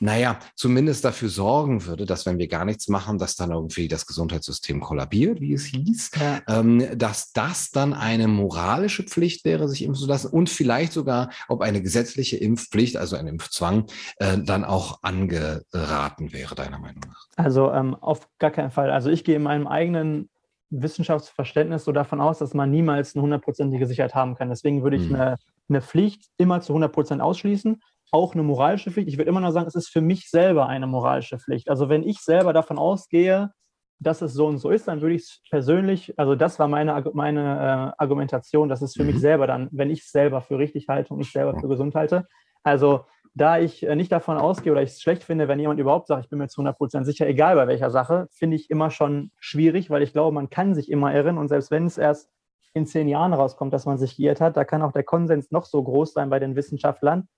naja, 0.00 0.38
zumindest 0.54 1.04
dafür 1.04 1.28
sorgen 1.28 1.86
würde, 1.86 2.04
dass 2.04 2.26
wenn 2.26 2.38
wir 2.38 2.48
gar 2.48 2.64
nichts 2.64 2.88
machen, 2.88 3.18
dass 3.18 3.36
dann 3.36 3.52
irgendwie 3.52 3.88
das 3.88 4.06
Gesundheitssystem 4.06 4.80
kollabiert, 4.80 5.40
wie 5.40 5.54
es 5.54 5.64
hieß, 5.66 6.10
ja. 6.20 6.40
ähm, 6.48 6.86
dass 6.96 7.32
das 7.32 7.70
dann 7.70 7.92
eine 7.92 8.28
moralische 8.28 9.04
Pflicht 9.04 9.44
wäre, 9.44 9.68
sich 9.68 9.82
impfen 9.82 10.02
zu 10.02 10.08
lassen 10.08 10.28
und 10.28 10.50
vielleicht 10.50 10.92
sogar, 10.92 11.30
ob 11.48 11.60
eine 11.60 11.82
gesetzliche 11.82 12.36
Impfpflicht, 12.36 12.96
also 12.96 13.16
ein 13.16 13.26
Impfzwang, 13.26 13.86
äh, 14.18 14.38
dann 14.38 14.64
auch 14.64 14.98
angeraten 15.02 16.32
wäre, 16.32 16.54
deiner 16.54 16.78
Meinung 16.78 17.02
nach? 17.06 17.26
Also 17.36 17.70
ähm, 17.70 17.94
auf 17.94 18.28
gar 18.38 18.50
keinen 18.50 18.70
Fall. 18.70 18.90
Also 18.90 19.10
ich 19.10 19.24
gehe 19.24 19.36
in 19.36 19.42
meinem 19.42 19.66
eigenen 19.66 20.28
Wissenschaftsverständnis 20.70 21.84
so 21.84 21.92
davon 21.92 22.20
aus, 22.20 22.38
dass 22.38 22.54
man 22.54 22.70
niemals 22.70 23.14
eine 23.14 23.22
hundertprozentige 23.22 23.86
Sicherheit 23.86 24.14
haben 24.14 24.34
kann. 24.34 24.48
Deswegen 24.48 24.82
würde 24.82 24.96
ich 24.96 25.08
mhm. 25.08 25.14
eine, 25.14 25.36
eine 25.68 25.82
Pflicht 25.82 26.26
immer 26.36 26.60
zu 26.60 26.72
100 26.72 26.92
Prozent 26.92 27.22
ausschließen. 27.22 27.80
Auch 28.10 28.34
eine 28.34 28.42
moralische 28.42 28.90
Pflicht. 28.90 29.08
Ich 29.08 29.18
würde 29.18 29.28
immer 29.28 29.40
nur 29.40 29.52
sagen, 29.52 29.66
es 29.66 29.74
ist 29.74 29.88
für 29.88 30.00
mich 30.00 30.30
selber 30.30 30.68
eine 30.68 30.86
moralische 30.86 31.38
Pflicht. 31.38 31.68
Also 31.68 31.88
wenn 31.88 32.02
ich 32.02 32.20
selber 32.20 32.52
davon 32.52 32.78
ausgehe, 32.78 33.50
dass 33.98 34.22
es 34.22 34.34
so 34.34 34.46
und 34.46 34.58
so 34.58 34.70
ist, 34.70 34.88
dann 34.88 35.00
würde 35.00 35.14
ich 35.14 35.22
es 35.22 35.40
persönlich, 35.50 36.18
also 36.18 36.34
das 36.34 36.58
war 36.58 36.68
meine, 36.68 37.04
meine 37.14 37.94
äh, 37.98 38.02
Argumentation, 38.02 38.68
dass 38.68 38.82
es 38.82 38.94
für 38.94 39.02
mhm. 39.02 39.10
mich 39.10 39.20
selber 39.20 39.46
dann, 39.46 39.68
wenn 39.72 39.90
ich 39.90 40.00
es 40.00 40.10
selber 40.10 40.42
für 40.42 40.58
richtig 40.58 40.88
halte 40.88 41.14
und 41.14 41.20
ich 41.20 41.32
selber 41.32 41.58
für 41.58 41.68
gesund 41.68 41.94
halte. 41.94 42.26
Also 42.62 43.04
da 43.34 43.58
ich 43.58 43.84
äh, 43.84 43.96
nicht 43.96 44.12
davon 44.12 44.36
ausgehe 44.36 44.72
oder 44.72 44.82
ich 44.82 44.90
es 44.90 45.02
schlecht 45.02 45.24
finde, 45.24 45.48
wenn 45.48 45.58
jemand 45.58 45.80
überhaupt 45.80 46.06
sagt, 46.06 46.24
ich 46.24 46.30
bin 46.30 46.38
mir 46.38 46.48
zu 46.48 46.60
100% 46.62 47.04
sicher, 47.04 47.26
egal 47.26 47.56
bei 47.56 47.66
welcher 47.66 47.90
Sache, 47.90 48.28
finde 48.30 48.56
ich 48.56 48.70
immer 48.70 48.90
schon 48.90 49.32
schwierig, 49.40 49.90
weil 49.90 50.02
ich 50.02 50.12
glaube, 50.12 50.34
man 50.34 50.50
kann 50.50 50.74
sich 50.74 50.90
immer 50.90 51.14
irren 51.14 51.38
und 51.38 51.48
selbst 51.48 51.70
wenn 51.70 51.86
es 51.86 51.98
erst 51.98 52.30
in 52.74 52.86
zehn 52.86 53.08
Jahren 53.08 53.32
rauskommt, 53.32 53.72
dass 53.72 53.86
man 53.86 53.98
sich 53.98 54.16
geirrt 54.16 54.40
hat, 54.40 54.56
da 54.56 54.64
kann 54.64 54.82
auch 54.82 54.92
der 54.92 55.04
Konsens 55.04 55.50
noch 55.50 55.64
so 55.64 55.82
groß 55.82 56.12
sein 56.12 56.28
bei 56.28 56.38
den 56.38 56.56
Wissenschaftlern. 56.56 57.28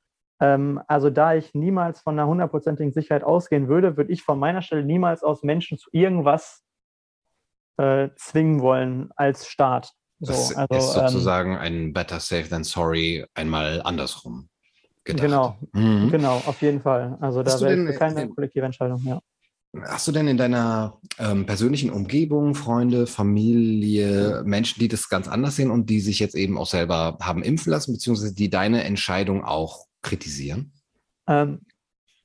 Ähm, 0.40 0.80
also 0.88 1.10
da 1.10 1.34
ich 1.34 1.54
niemals 1.54 2.00
von 2.00 2.18
einer 2.18 2.28
hundertprozentigen 2.28 2.92
Sicherheit 2.92 3.22
ausgehen 3.22 3.68
würde, 3.68 3.96
würde 3.96 4.12
ich 4.12 4.22
von 4.22 4.38
meiner 4.38 4.62
Stelle 4.62 4.84
niemals 4.84 5.22
aus 5.22 5.42
Menschen 5.42 5.78
zu 5.78 5.88
irgendwas 5.92 6.64
äh, 7.78 8.08
zwingen 8.16 8.60
wollen 8.60 9.10
als 9.16 9.46
Staat. 9.46 9.92
So, 10.20 10.32
das 10.32 10.56
also, 10.56 10.74
ist 10.74 10.96
ähm, 10.96 11.08
sozusagen 11.08 11.52
ähm, 11.52 11.58
ein 11.58 11.92
Better 11.92 12.20
Safe 12.20 12.48
than 12.48 12.64
Sorry 12.64 13.26
einmal 13.34 13.82
andersrum 13.82 14.48
gedacht. 15.04 15.22
Genau, 15.22 15.56
mhm. 15.72 16.10
genau, 16.10 16.36
auf 16.46 16.60
jeden 16.62 16.80
Fall. 16.80 17.16
Also 17.20 17.44
Hast 17.44 17.60
da 17.60 17.66
wäre 17.66 17.92
keine 17.94 18.22
in, 18.22 18.34
kollektive 18.34 18.64
Entscheidung, 18.64 19.00
ja. 19.04 19.20
Hast 19.84 20.08
du 20.08 20.12
denn 20.12 20.28
in 20.28 20.36
deiner 20.36 20.98
ähm, 21.18 21.46
persönlichen 21.46 21.90
Umgebung 21.90 22.54
Freunde, 22.54 23.06
Familie, 23.06 24.42
Menschen, 24.44 24.80
die 24.80 24.88
das 24.88 25.08
ganz 25.08 25.28
anders 25.28 25.56
sehen 25.56 25.70
und 25.70 25.90
die 25.90 26.00
sich 26.00 26.18
jetzt 26.18 26.34
eben 26.34 26.58
auch 26.58 26.66
selber 26.66 27.18
haben 27.20 27.42
impfen 27.42 27.70
lassen, 27.70 27.92
beziehungsweise 27.92 28.34
die 28.34 28.50
deine 28.50 28.84
Entscheidung 28.84 29.44
auch 29.44 29.86
kritisieren? 30.02 30.72
Ähm, 31.26 31.60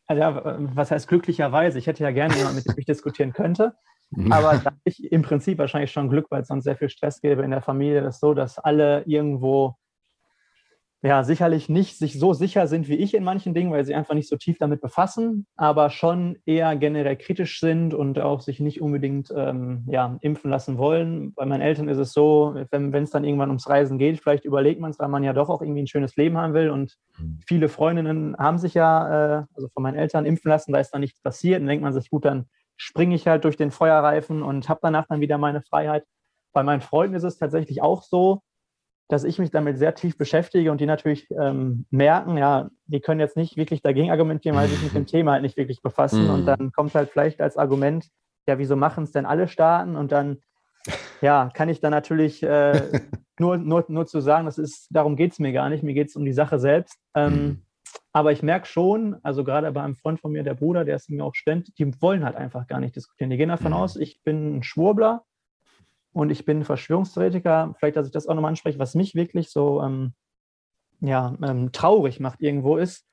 also 0.07 0.21
ja, 0.21 0.57
was 0.75 0.91
heißt 0.91 1.07
glücklicherweise? 1.07 1.77
Ich 1.77 1.87
hätte 1.87 2.03
ja 2.03 2.11
gerne 2.11 2.35
jemanden, 2.35 2.57
mit 2.57 2.65
dem 2.65 2.77
ich 2.77 2.85
diskutieren 2.85 3.33
könnte. 3.33 3.73
Aber 4.29 4.57
da 4.57 4.71
ich 4.83 5.11
im 5.11 5.21
Prinzip 5.21 5.57
wahrscheinlich 5.57 5.91
schon 5.91 6.09
Glück, 6.09 6.27
weil 6.29 6.41
es 6.41 6.49
sonst 6.49 6.65
sehr 6.65 6.75
viel 6.75 6.89
Stress 6.89 7.21
gäbe 7.21 7.43
in 7.43 7.51
der 7.51 7.61
Familie, 7.61 8.05
ist 8.05 8.19
so, 8.19 8.33
dass 8.33 8.59
alle 8.59 9.03
irgendwo 9.05 9.77
ja, 11.03 11.23
sicherlich 11.23 11.67
nicht 11.67 11.97
sich 11.97 12.19
so 12.19 12.33
sicher 12.33 12.67
sind 12.67 12.87
wie 12.87 12.95
ich 12.95 13.15
in 13.15 13.23
manchen 13.23 13.55
Dingen, 13.55 13.71
weil 13.71 13.85
sie 13.85 13.95
einfach 13.95 14.13
nicht 14.13 14.29
so 14.29 14.37
tief 14.37 14.59
damit 14.59 14.81
befassen, 14.81 15.47
aber 15.55 15.89
schon 15.89 16.37
eher 16.45 16.75
generell 16.75 17.15
kritisch 17.15 17.59
sind 17.59 17.95
und 17.95 18.19
auch 18.19 18.41
sich 18.41 18.59
nicht 18.59 18.81
unbedingt 18.81 19.33
ähm, 19.35 19.83
ja, 19.87 20.17
impfen 20.21 20.51
lassen 20.51 20.77
wollen. 20.77 21.33
Bei 21.33 21.45
meinen 21.45 21.61
Eltern 21.61 21.87
ist 21.87 21.97
es 21.97 22.13
so, 22.13 22.53
wenn 22.69 22.93
es 22.93 23.09
dann 23.09 23.23
irgendwann 23.23 23.49
ums 23.49 23.67
Reisen 23.67 23.97
geht, 23.97 24.19
vielleicht 24.19 24.45
überlegt 24.45 24.79
man 24.79 24.91
es, 24.91 24.99
weil 24.99 25.07
man 25.07 25.23
ja 25.23 25.33
doch 25.33 25.49
auch 25.49 25.61
irgendwie 25.61 25.81
ein 25.81 25.87
schönes 25.87 26.15
Leben 26.17 26.37
haben 26.37 26.53
will. 26.53 26.69
Und 26.69 26.97
mhm. 27.17 27.39
viele 27.47 27.67
Freundinnen 27.67 28.37
haben 28.37 28.59
sich 28.59 28.75
ja, 28.75 29.39
äh, 29.39 29.43
also 29.55 29.69
von 29.69 29.81
meinen 29.81 29.97
Eltern 29.97 30.25
impfen 30.25 30.49
lassen, 30.49 30.71
da 30.71 30.79
ist 30.79 30.91
dann 30.91 31.01
nichts 31.01 31.19
passiert. 31.19 31.61
Dann 31.61 31.67
denkt 31.67 31.83
man 31.83 31.93
sich, 31.93 32.11
gut, 32.11 32.25
dann 32.25 32.45
springe 32.77 33.15
ich 33.15 33.25
halt 33.25 33.43
durch 33.43 33.57
den 33.57 33.71
Feuerreifen 33.71 34.43
und 34.43 34.69
habe 34.69 34.81
danach 34.83 35.07
dann 35.07 35.19
wieder 35.19 35.39
meine 35.39 35.63
Freiheit. 35.63 36.03
Bei 36.53 36.61
meinen 36.61 36.81
Freunden 36.81 37.15
ist 37.15 37.23
es 37.23 37.37
tatsächlich 37.37 37.81
auch 37.81 38.03
so, 38.03 38.41
dass 39.11 39.25
ich 39.25 39.39
mich 39.39 39.51
damit 39.51 39.77
sehr 39.77 39.93
tief 39.93 40.17
beschäftige 40.17 40.71
und 40.71 40.79
die 40.79 40.85
natürlich 40.85 41.27
ähm, 41.31 41.85
merken, 41.89 42.37
ja, 42.37 42.69
die 42.85 43.01
können 43.01 43.19
jetzt 43.19 43.35
nicht 43.35 43.57
wirklich 43.57 43.81
dagegen 43.81 44.09
argumentieren, 44.09 44.55
weil 44.55 44.69
sie 44.69 44.75
sich 44.75 44.83
mit 44.85 44.95
dem 44.95 45.05
Thema 45.05 45.33
halt 45.33 45.41
nicht 45.41 45.57
wirklich 45.57 45.81
befassen. 45.81 46.29
Und 46.29 46.41
mhm. 46.41 46.45
dann 46.45 46.71
kommt 46.71 46.95
halt 46.95 47.09
vielleicht 47.09 47.41
als 47.41 47.57
Argument, 47.57 48.07
ja, 48.47 48.57
wieso 48.57 48.77
machen 48.77 49.03
es 49.03 49.11
denn 49.11 49.25
alle 49.25 49.49
Staaten? 49.49 49.97
Und 49.97 50.13
dann, 50.13 50.37
ja, 51.19 51.51
kann 51.53 51.67
ich 51.67 51.81
dann 51.81 51.91
natürlich 51.91 52.41
äh, 52.41 53.01
nur, 53.39 53.57
nur, 53.57 53.83
nur 53.89 54.07
zu 54.07 54.21
sagen, 54.21 54.45
das 54.45 54.57
ist, 54.57 54.87
darum 54.91 55.17
geht 55.17 55.33
es 55.33 55.39
mir 55.39 55.51
gar 55.51 55.67
nicht, 55.67 55.83
mir 55.83 55.93
geht 55.93 56.07
es 56.07 56.15
um 56.15 56.23
die 56.23 56.31
Sache 56.31 56.57
selbst. 56.57 56.97
Ähm, 57.13 57.33
mhm. 57.33 57.61
aber 58.13 58.31
ich 58.31 58.41
merke 58.41 58.65
schon, 58.65 59.17
also 59.23 59.43
gerade 59.43 59.69
bei 59.73 59.81
einem 59.81 59.95
Freund 59.95 60.21
von 60.21 60.31
mir, 60.31 60.43
der 60.43 60.53
Bruder, 60.53 60.85
der 60.85 60.95
ist 60.95 61.09
mir 61.09 61.25
auch 61.25 61.35
Student, 61.35 61.77
die 61.77 62.01
wollen 62.01 62.23
halt 62.23 62.37
einfach 62.37 62.65
gar 62.65 62.79
nicht 62.79 62.95
diskutieren. 62.95 63.29
Die 63.29 63.35
gehen 63.35 63.49
davon 63.49 63.73
mhm. 63.73 63.77
aus, 63.77 63.97
ich 63.97 64.23
bin 64.23 64.59
ein 64.59 64.63
Schwurbler 64.63 65.25
und 66.13 66.29
ich 66.29 66.45
bin 66.45 66.63
Verschwörungstheoretiker. 66.63 67.75
Vielleicht, 67.77 67.95
dass 67.95 68.07
ich 68.07 68.13
das 68.13 68.27
auch 68.27 68.35
nochmal 68.35 68.49
anspreche, 68.49 68.79
was 68.79 68.95
mich 68.95 69.15
wirklich 69.15 69.49
so 69.49 69.81
ähm, 69.81 70.13
ja, 70.99 71.35
ähm, 71.43 71.71
traurig 71.71 72.19
macht 72.19 72.41
irgendwo 72.41 72.77
ist, 72.77 73.05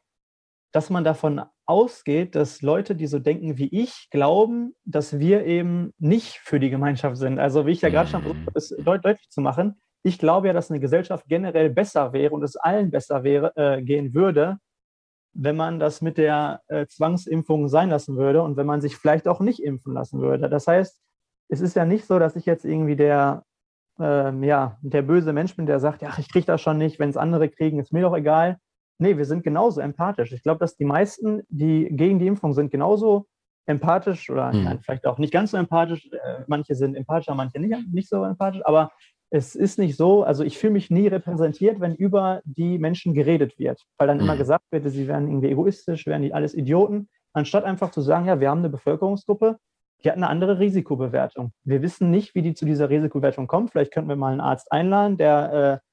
dass 0.73 0.91
man 0.91 1.05
davon 1.05 1.43
ausgeht, 1.67 2.35
dass 2.35 2.63
Leute, 2.63 2.95
die 2.95 3.07
so 3.07 3.19
denken 3.19 3.59
wie 3.59 3.69
ich, 3.69 4.09
glauben, 4.11 4.75
dass 4.85 5.19
wir 5.19 5.45
eben 5.45 5.93
nicht 5.99 6.39
für 6.39 6.61
die 6.61 6.71
Gemeinschaft 6.71 7.17
sind. 7.17 7.39
Also 7.39 7.67
wie 7.67 7.73
ich 7.73 7.81
ja 7.81 7.89
gerade 7.89 8.09
schon 8.09 8.23
versucht 8.23 8.47
habe, 8.47 8.59
es 8.59 8.69
deut 8.69 9.05
deutlich 9.05 9.29
zu 9.31 9.41
machen, 9.41 9.81
ich 10.03 10.19
glaube 10.19 10.47
ja, 10.47 10.53
dass 10.53 10.71
eine 10.71 10.81
Gesellschaft 10.81 11.27
generell 11.29 11.71
besser 11.71 12.13
wäre 12.13 12.33
und 12.35 12.43
es 12.43 12.57
allen 12.57 12.91
besser 12.91 13.25
wäre, 13.25 13.53
äh, 13.57 13.83
gehen 13.83 14.15
würde, 14.15 14.59
wenn 15.33 15.57
man 15.57 15.79
das 15.79 16.01
mit 16.01 16.19
der 16.19 16.63
äh, 16.69 16.87
Zwangsimpfung 16.87 17.69
sein 17.69 17.91
lassen 17.91 18.17
würde 18.17 18.43
und 18.43 18.57
wenn 18.57 18.67
man 18.67 18.81
sich 18.81 18.97
vielleicht 18.97 19.29
auch 19.29 19.41
nicht 19.41 19.63
impfen 19.63 19.95
lassen 19.95 20.21
würde. 20.21 20.49
Das 20.49 20.67
heißt, 20.67 21.01
es 21.49 21.61
ist 21.61 21.77
ja 21.77 21.85
nicht 21.85 22.07
so, 22.07 22.19
dass 22.19 22.37
ich 22.37 22.47
jetzt 22.47 22.65
irgendwie 22.65 22.97
der, 22.97 23.45
ähm, 23.99 24.43
ja, 24.43 24.79
der 24.83 25.03
böse 25.03 25.33
Mensch 25.33 25.57
bin, 25.57 25.67
der 25.67 25.81
sagt, 25.81 26.03
ja, 26.03 26.13
ich 26.19 26.31
kriege 26.31 26.47
das 26.47 26.61
schon 26.61 26.79
nicht, 26.79 26.99
wenn 26.99 27.11
es 27.11 27.17
andere 27.17 27.49
kriegen, 27.49 27.79
ist 27.79 27.93
mir 27.93 28.03
doch 28.03 28.17
egal. 28.17 28.59
Nee, 28.99 29.17
wir 29.17 29.25
sind 29.25 29.45
genauso 29.45 29.81
empathisch. 29.81 30.33
Ich 30.33 30.43
glaube, 30.43 30.59
dass 30.59 30.77
die 30.77 30.85
meisten, 30.85 31.43
die 31.49 31.89
gegen 31.91 32.19
die 32.19 32.27
Impfung 32.27 32.53
sind, 32.53 32.71
genauso 32.71 33.27
empathisch 33.67 34.29
oder 34.31 34.53
mhm. 34.53 34.65
nein, 34.65 34.81
vielleicht 34.83 35.07
auch 35.07 35.19
nicht 35.19 35.33
ganz 35.33 35.53
so 35.53 35.57
empathisch. 35.57 36.09
Äh, 36.11 36.45
manche 36.47 36.75
sind 36.75 36.97
empathischer, 36.97 37.35
manche 37.35 37.61
nicht, 37.61 37.93
nicht 37.93 38.09
so 38.09 38.25
empathisch, 38.25 38.63
aber 38.65 38.91
es 39.31 39.55
ist 39.55 39.79
nicht 39.79 39.97
so, 39.97 40.23
also 40.23 40.43
ich 40.43 40.59
fühle 40.59 40.73
mich 40.73 40.91
nie 40.91 41.07
repräsentiert, 41.07 41.81
wenn 41.81 41.95
über 41.95 42.41
die 42.45 42.79
Menschen 42.79 43.13
geredet 43.13 43.59
wird, 43.59 43.85
weil 43.99 44.09
dann 44.09 44.17
mhm. 44.17 44.25
immer 44.25 44.37
gesagt 44.37 44.65
wird, 44.71 44.89
sie 44.89 45.07
wären 45.07 45.29
irgendwie 45.29 45.51
egoistisch, 45.51 46.07
wären 46.07 46.23
die 46.23 46.33
alles 46.33 46.55
Idioten, 46.55 47.09
anstatt 47.35 47.65
einfach 47.65 47.91
zu 47.91 48.01
sagen, 48.01 48.27
ja, 48.27 48.41
wir 48.41 48.49
haben 48.49 48.61
eine 48.61 48.71
Bevölkerungsgruppe, 48.71 49.59
die 50.05 50.09
hat 50.09 50.17
eine 50.17 50.29
andere 50.29 50.59
Risikobewertung. 50.59 51.53
Wir 51.65 51.83
wissen 51.83 52.11
nicht, 52.11 52.35
wie 52.35 52.43
die 52.43 52.55
zu 52.55 52.65
dieser 52.65 52.89
Risikobewertung 52.89 53.47
kommt. 53.47 53.71
Vielleicht 53.71 53.93
könnten 53.93 54.09
wir 54.09 54.17
mal 54.17 54.33
einen 54.33 54.41
Arzt 54.41 54.71
einladen, 54.71 55.17
der 55.17 55.83
äh, 55.83 55.89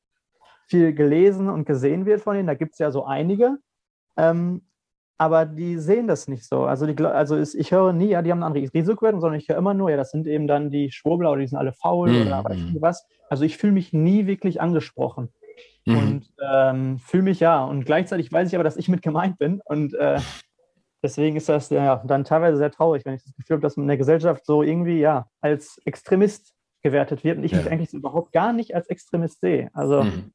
viel 0.67 0.93
gelesen 0.93 1.49
und 1.49 1.65
gesehen 1.65 2.05
wird 2.05 2.21
von 2.21 2.35
denen. 2.35 2.47
Da 2.47 2.53
gibt 2.53 2.73
es 2.73 2.79
ja 2.79 2.91
so 2.91 3.05
einige. 3.05 3.57
Ähm, 4.17 4.61
aber 5.17 5.45
die 5.45 5.77
sehen 5.77 6.07
das 6.07 6.27
nicht 6.27 6.45
so. 6.45 6.65
Also, 6.65 6.85
die, 6.85 7.03
also 7.03 7.35
ist, 7.37 7.55
ich 7.55 7.71
höre 7.71 7.93
nie, 7.93 8.09
ja, 8.09 8.21
die 8.21 8.31
haben 8.31 8.39
eine 8.43 8.47
andere 8.47 8.73
Risikobewertung, 8.73 9.21
sondern 9.21 9.39
ich 9.39 9.47
höre 9.47 9.57
immer 9.57 9.73
nur, 9.73 9.89
ja, 9.89 9.97
das 9.97 10.11
sind 10.11 10.27
eben 10.27 10.45
dann 10.45 10.69
die 10.69 10.91
Schwurbler 10.91 11.31
oder 11.31 11.41
die 11.41 11.47
sind 11.47 11.57
alle 11.57 11.73
faul 11.73 12.11
mhm. 12.11 12.27
oder 12.27 12.43
weiß 12.43 12.57
nicht 12.57 12.81
was. 12.81 13.07
Also 13.29 13.43
ich 13.45 13.57
fühle 13.57 13.73
mich 13.73 13.93
nie 13.93 14.27
wirklich 14.27 14.61
angesprochen. 14.61 15.29
Mhm. 15.85 15.97
Und 15.97 16.33
ähm, 16.43 16.99
fühle 16.99 17.23
mich 17.23 17.39
ja. 17.39 17.63
Und 17.63 17.85
gleichzeitig 17.85 18.31
weiß 18.31 18.49
ich 18.49 18.55
aber, 18.55 18.63
dass 18.63 18.77
ich 18.77 18.89
mit 18.89 19.01
gemeint 19.01 19.37
bin. 19.37 19.61
Und 19.63 19.93
äh, 19.93 20.19
Deswegen 21.05 21.35
ist 21.35 21.49
das 21.49 21.69
ja 21.69 22.01
dann 22.03 22.23
teilweise 22.23 22.57
sehr 22.57 22.71
traurig, 22.71 23.05
wenn 23.05 23.13
ich 23.13 23.23
das 23.23 23.35
Gefühl 23.35 23.57
habe, 23.57 23.61
dass 23.61 23.77
man 23.77 23.83
in 23.83 23.89
der 23.89 23.97
Gesellschaft 23.97 24.43
so 24.43 24.63
irgendwie 24.63 24.99
ja 24.99 25.27
als 25.39 25.79
Extremist 25.85 26.55
gewertet 26.81 27.23
wird 27.23 27.37
und 27.37 27.43
ich 27.43 27.51
ja. 27.51 27.59
mich 27.59 27.69
eigentlich 27.69 27.91
so 27.91 27.97
überhaupt 27.97 28.31
gar 28.31 28.53
nicht 28.53 28.73
als 28.73 28.87
Extremist 28.87 29.39
sehe. 29.39 29.69
Also 29.73 30.01
mhm. 30.03 30.33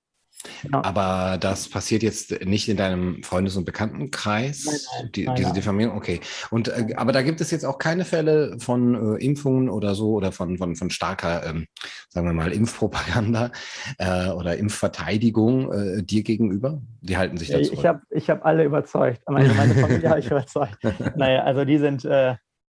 Ja. 0.70 0.84
Aber 0.84 1.38
das 1.38 1.68
passiert 1.68 2.02
jetzt 2.02 2.44
nicht 2.44 2.68
in 2.68 2.76
deinem 2.76 3.22
Freundes- 3.22 3.56
und 3.56 3.64
Bekanntenkreis, 3.64 4.64
nein, 4.64 4.74
nein, 4.74 5.12
die, 5.14 5.24
nein, 5.24 5.36
diese 5.36 5.52
Diffamierung? 5.52 5.96
Okay. 5.96 6.20
Und 6.50 6.68
äh, 6.68 6.94
aber 6.96 7.12
da 7.12 7.22
gibt 7.22 7.40
es 7.40 7.50
jetzt 7.50 7.64
auch 7.64 7.78
keine 7.78 8.04
Fälle 8.04 8.56
von 8.58 9.16
äh, 9.16 9.24
Impfungen 9.24 9.68
oder 9.68 9.94
so 9.94 10.12
oder 10.12 10.32
von, 10.32 10.58
von, 10.58 10.76
von 10.76 10.90
starker, 10.90 11.46
ähm, 11.46 11.66
sagen 12.08 12.26
wir 12.26 12.32
mal, 12.32 12.52
Impfpropaganda 12.52 13.50
äh, 13.98 14.28
oder 14.30 14.56
Impfverteidigung 14.56 15.72
äh, 15.72 16.02
dir 16.02 16.22
gegenüber? 16.22 16.80
Die 17.02 17.16
halten 17.16 17.36
sich 17.36 17.48
dazu. 17.48 17.72
Ich 17.72 17.86
habe 17.86 18.02
ich 18.10 18.28
hab 18.30 18.44
alle 18.44 18.64
überzeugt. 18.64 19.22
Meine, 19.28 19.52
meine 19.54 19.74
Familie 19.74 20.10
habe 20.10 20.20
ich 20.20 20.26
überzeugt. 20.30 20.78
Naja, 21.16 21.42
also 21.42 21.64
die 21.64 21.78
sind, 21.78 22.04
äh, 22.04 22.34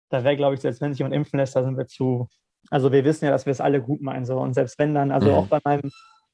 da 0.10 0.24
wäre, 0.24 0.36
glaube 0.36 0.56
ich, 0.56 0.62
selbst 0.62 0.82
wenn 0.82 0.94
sich 0.94 1.00
jemand 1.00 1.16
impfen 1.16 1.40
lässt, 1.40 1.56
da 1.56 1.64
sind 1.64 1.78
wir 1.78 1.88
zu. 1.88 2.28
Also 2.70 2.92
wir 2.92 3.04
wissen 3.04 3.26
ja, 3.26 3.32
dass 3.32 3.46
wir 3.46 3.52
es 3.52 3.62
alle 3.62 3.82
gut 3.82 4.02
meinen. 4.02 4.26
So. 4.26 4.38
Und 4.38 4.54
selbst 4.54 4.80
wenn 4.80 4.94
dann, 4.94 5.12
also 5.12 5.30
mhm. 5.30 5.36
auch 5.36 5.48
bei 5.48 5.60
meinem 5.64 5.92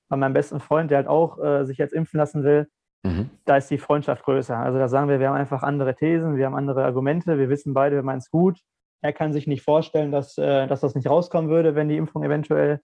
bei 0.10 0.18
meinem 0.18 0.34
besten 0.34 0.60
Freund, 0.60 0.92
der 0.92 0.98
halt 0.98 1.08
auch 1.08 1.40
äh, 1.40 1.66
sich 1.66 1.78
jetzt 1.78 1.94
impfen 1.94 2.18
lassen 2.18 2.44
will, 2.44 2.68
mhm. 3.04 3.30
da 3.46 3.58
ist 3.58 3.70
die 3.70 3.78
Freundschaft 3.78 4.24
größer. 4.24 4.58
Also 4.58 4.80
da 4.80 4.88
sagen 4.88 5.08
wir, 5.08 5.20
wir 5.20 5.30
haben 5.30 5.38
einfach 5.38 5.64
andere 5.64 5.96
Thesen, 5.96 6.36
wir 6.36 6.46
haben 6.46 6.56
andere 6.56 6.84
Argumente, 6.84 7.38
wir 7.38 7.50
wissen 7.50 7.74
beide, 7.74 7.96
wir 7.96 8.04
meinen 8.04 8.20
es 8.20 8.32
gut. 8.32 8.60
Er 9.02 9.14
kann 9.14 9.32
sich 9.32 9.48
nicht 9.48 9.62
vorstellen, 9.62 10.12
dass, 10.12 10.38
äh, 10.38 10.68
dass 10.68 10.82
das 10.82 10.96
nicht 10.96 11.10
rauskommen 11.10 11.50
würde, 11.50 11.76
wenn 11.76 11.88
die 11.88 11.98
Impfung 11.98 12.24
eventuell 12.24 12.82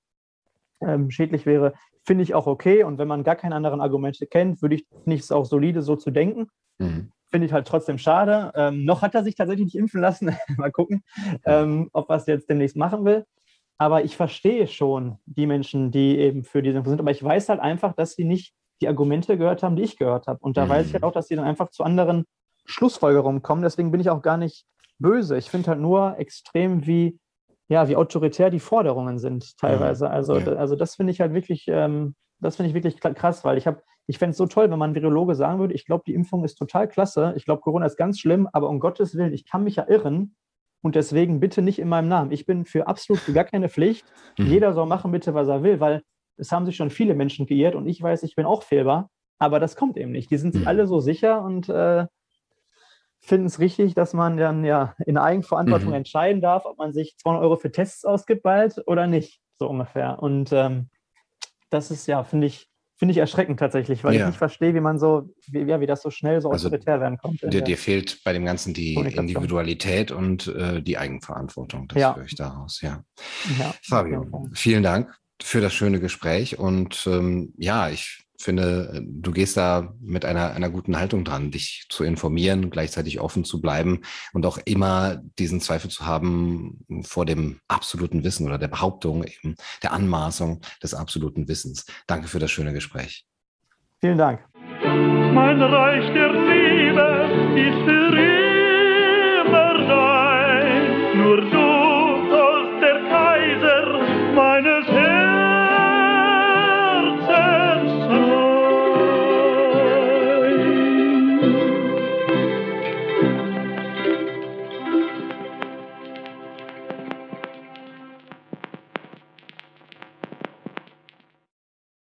ähm, 0.81 1.11
schädlich 1.11 1.45
wäre. 1.45 1.73
Finde 2.03 2.23
ich 2.23 2.33
auch 2.33 2.47
okay. 2.47 2.83
Und 2.83 2.97
wenn 2.97 3.07
man 3.07 3.23
gar 3.23 3.35
keine 3.35 3.55
anderen 3.55 3.81
Argumente 3.81 4.27
kennt, 4.27 4.61
würde 4.61 4.75
ich 4.75 4.85
nicht 5.05 5.29
auch 5.31 5.45
solide 5.45 5.81
so 5.81 5.95
zu 5.95 6.11
denken. 6.11 6.47
Mhm. 6.77 7.11
Finde 7.31 7.47
ich 7.47 7.53
halt 7.53 7.67
trotzdem 7.67 7.97
schade. 7.97 8.51
Ähm, 8.55 8.85
noch 8.85 9.01
hat 9.01 9.15
er 9.15 9.23
sich 9.23 9.35
tatsächlich 9.35 9.65
nicht 9.65 9.75
impfen 9.75 9.99
lassen. 9.99 10.35
Mal 10.57 10.71
gucken, 10.71 11.03
ähm, 11.45 11.89
ob 11.91 12.09
er 12.09 12.17
es 12.17 12.27
jetzt 12.27 12.49
demnächst 12.49 12.77
machen 12.77 13.03
will. 13.03 13.25
Aber 13.77 14.03
ich 14.03 14.15
verstehe 14.15 14.67
schon 14.67 15.17
die 15.25 15.47
Menschen, 15.47 15.91
die 15.91 16.17
eben 16.17 16.43
für 16.43 16.61
diese 16.61 16.81
sind. 16.85 16.99
Aber 16.99 17.11
ich 17.11 17.23
weiß 17.23 17.49
halt 17.49 17.59
einfach, 17.59 17.93
dass 17.93 18.13
sie 18.13 18.23
nicht 18.23 18.53
die 18.81 18.87
Argumente 18.87 19.37
gehört 19.37 19.63
haben, 19.63 19.75
die 19.75 19.83
ich 19.83 19.97
gehört 19.97 20.27
habe. 20.27 20.39
Und 20.41 20.57
da 20.57 20.65
mhm. 20.65 20.69
weiß 20.69 20.87
ich 20.87 20.93
halt 20.93 21.03
auch, 21.03 21.11
dass 21.11 21.27
sie 21.27 21.35
dann 21.35 21.45
einfach 21.45 21.69
zu 21.69 21.83
anderen 21.83 22.25
Schlussfolgerungen 22.65 23.41
kommen. 23.41 23.61
Deswegen 23.61 23.91
bin 23.91 24.01
ich 24.01 24.09
auch 24.09 24.21
gar 24.21 24.37
nicht 24.37 24.65
böse. 24.99 25.37
Ich 25.37 25.49
finde 25.49 25.71
halt 25.71 25.79
nur 25.79 26.17
extrem, 26.19 26.85
wie, 26.85 27.19
ja, 27.67 27.87
wie 27.87 27.95
autoritär 27.95 28.49
die 28.49 28.59
Forderungen 28.59 29.19
sind 29.19 29.57
teilweise. 29.57 30.05
Mhm. 30.05 30.11
Also, 30.11 30.37
ja. 30.37 30.53
also 30.53 30.75
das 30.75 30.95
finde 30.95 31.11
ich 31.11 31.21
halt 31.21 31.33
wirklich, 31.33 31.65
ähm, 31.67 32.15
das 32.39 32.55
finde 32.55 32.69
ich 32.69 32.75
wirklich 32.75 32.99
krass, 32.99 33.43
weil 33.43 33.57
ich 33.57 33.67
habe, 33.67 33.81
ich 34.07 34.17
fände 34.17 34.31
es 34.31 34.37
so 34.37 34.45
toll, 34.45 34.69
wenn 34.69 34.79
man 34.79 34.93
Virologe 34.93 35.35
sagen 35.35 35.59
würde, 35.59 35.73
ich 35.73 35.85
glaube, 35.85 36.03
die 36.05 36.13
Impfung 36.13 36.43
ist 36.43 36.55
total 36.55 36.87
klasse. 36.87 37.33
Ich 37.35 37.45
glaube, 37.45 37.61
Corona 37.61 37.85
ist 37.85 37.97
ganz 37.97 38.19
schlimm, 38.19 38.47
aber 38.53 38.69
um 38.69 38.79
Gottes 38.79 39.15
Willen, 39.15 39.33
ich 39.33 39.45
kann 39.45 39.63
mich 39.63 39.77
ja 39.77 39.87
irren. 39.87 40.35
Und 40.85 40.93
deswegen 40.93 41.39
bitte 41.39 41.63
nicht 41.63 41.79
in 41.79 41.89
meinem 41.89 42.07
Namen. 42.09 42.31
Ich 42.31 42.45
bin 42.45 42.63
für 42.63 42.85
absolut 42.85 43.25
gar 43.33 43.45
keine 43.45 43.69
Pflicht. 43.69 44.05
Mhm. 44.37 44.47
Jeder 44.47 44.73
soll 44.73 44.85
machen 44.85 45.11
bitte, 45.11 45.33
was 45.33 45.47
er 45.47 45.63
will, 45.63 45.79
weil 45.79 46.03
es 46.35 46.51
haben 46.51 46.65
sich 46.65 46.75
schon 46.75 46.89
viele 46.89 47.15
Menschen 47.15 47.45
geirrt 47.45 47.73
und 47.73 47.87
ich 47.87 48.01
weiß, 48.01 48.21
ich 48.23 48.35
bin 48.35 48.45
auch 48.45 48.63
fehlbar. 48.63 49.09
Aber 49.39 49.61
das 49.61 49.77
kommt 49.77 49.95
eben 49.95 50.11
nicht. 50.11 50.29
Die 50.29 50.37
sind 50.37 50.51
sich 50.51 50.63
mhm. 50.63 50.67
alle 50.67 50.87
so 50.87 50.99
sicher 50.99 51.41
und 51.41 51.69
äh, 51.69 52.05
finden 53.21 53.47
es 53.47 53.59
richtig, 53.59 53.95
dass 53.95 54.13
man 54.13 54.35
dann 54.35 54.65
ja 54.65 54.93
in 55.05 55.17
Eigenverantwortung 55.17 55.89
mhm. 55.89 55.95
entscheiden 55.95 56.41
darf, 56.41 56.65
ob 56.65 56.77
man 56.77 56.91
sich 56.91 57.15
200 57.17 57.43
Euro 57.43 57.55
für 57.55 57.71
Tests 57.71 58.03
ausgibt 58.03 58.43
bald 58.43 58.83
oder 58.85 59.07
nicht, 59.07 59.39
so 59.57 59.69
ungefähr. 59.69 60.21
Und 60.21 60.51
ähm, 60.51 60.89
das 61.69 61.91
ist 61.91 62.07
ja, 62.07 62.23
finde 62.25 62.47
ich, 62.47 62.69
finde 62.97 63.11
ich 63.11 63.17
erschreckend 63.17 63.59
tatsächlich, 63.59 64.03
weil 64.03 64.13
ja. 64.13 64.21
ich 64.21 64.27
nicht 64.27 64.37
verstehe, 64.37 64.73
wie 64.73 64.79
man 64.79 64.99
so, 64.99 65.29
wie, 65.47 65.61
ja, 65.61 65.79
wie 65.81 65.85
das 65.85 66.01
so 66.01 66.09
schnell 66.09 66.41
so 66.41 66.49
also 66.49 66.67
autoritär 66.67 66.99
werden 66.99 67.17
konnte. 67.17 67.49
Dir, 67.49 67.61
dir, 67.61 67.77
fehlt 67.77 68.23
bei 68.23 68.33
dem 68.33 68.45
Ganzen 68.45 68.73
die 68.73 68.95
Individualität 68.95 70.11
und 70.11 70.47
äh, 70.47 70.81
die 70.81 70.97
Eigenverantwortung. 70.97 71.87
Das 71.89 71.99
ja. 71.99 72.15
höre 72.15 72.25
ich 72.25 72.35
daraus, 72.35 72.81
ja. 72.81 73.03
ja 73.59 73.73
Fabio, 73.83 74.25
vielen 74.53 74.83
Dank 74.83 75.13
für 75.41 75.61
das 75.61 75.73
schöne 75.73 75.99
Gespräch 75.99 76.57
und 76.57 77.05
ähm, 77.07 77.53
ja, 77.57 77.89
ich 77.89 78.24
finde, 78.37 79.03
du 79.05 79.31
gehst 79.31 79.57
da 79.57 79.93
mit 80.01 80.25
einer, 80.25 80.53
einer 80.53 80.69
guten 80.69 80.97
Haltung 80.97 81.23
dran, 81.23 81.51
dich 81.51 81.85
zu 81.89 82.03
informieren, 82.03 82.69
gleichzeitig 82.69 83.19
offen 83.19 83.43
zu 83.43 83.61
bleiben 83.61 84.01
und 84.33 84.45
auch 84.45 84.57
immer 84.65 85.21
diesen 85.39 85.61
Zweifel 85.61 85.89
zu 85.89 86.05
haben 86.05 86.85
vor 87.03 87.25
dem 87.25 87.59
absoluten 87.67 88.23
Wissen 88.23 88.45
oder 88.45 88.57
der 88.57 88.67
Behauptung, 88.67 89.23
eben 89.23 89.55
der 89.83 89.93
Anmaßung 89.93 90.61
des 90.81 90.93
absoluten 90.93 91.47
Wissens. 91.47 91.85
Danke 92.07 92.27
für 92.27 92.39
das 92.39 92.51
schöne 92.51 92.73
Gespräch. 92.73 93.25
Vielen 94.01 94.17
Dank. 94.17 94.41
Mein 95.33 95.61
Reich 95.61 96.05
der 96.13 96.31
Liebe 96.31 97.29
ist 97.55 97.83
für 97.85 98.15
immer 99.45 99.73
dein, 99.87 101.17
nur 101.17 101.41
du. 101.41 101.74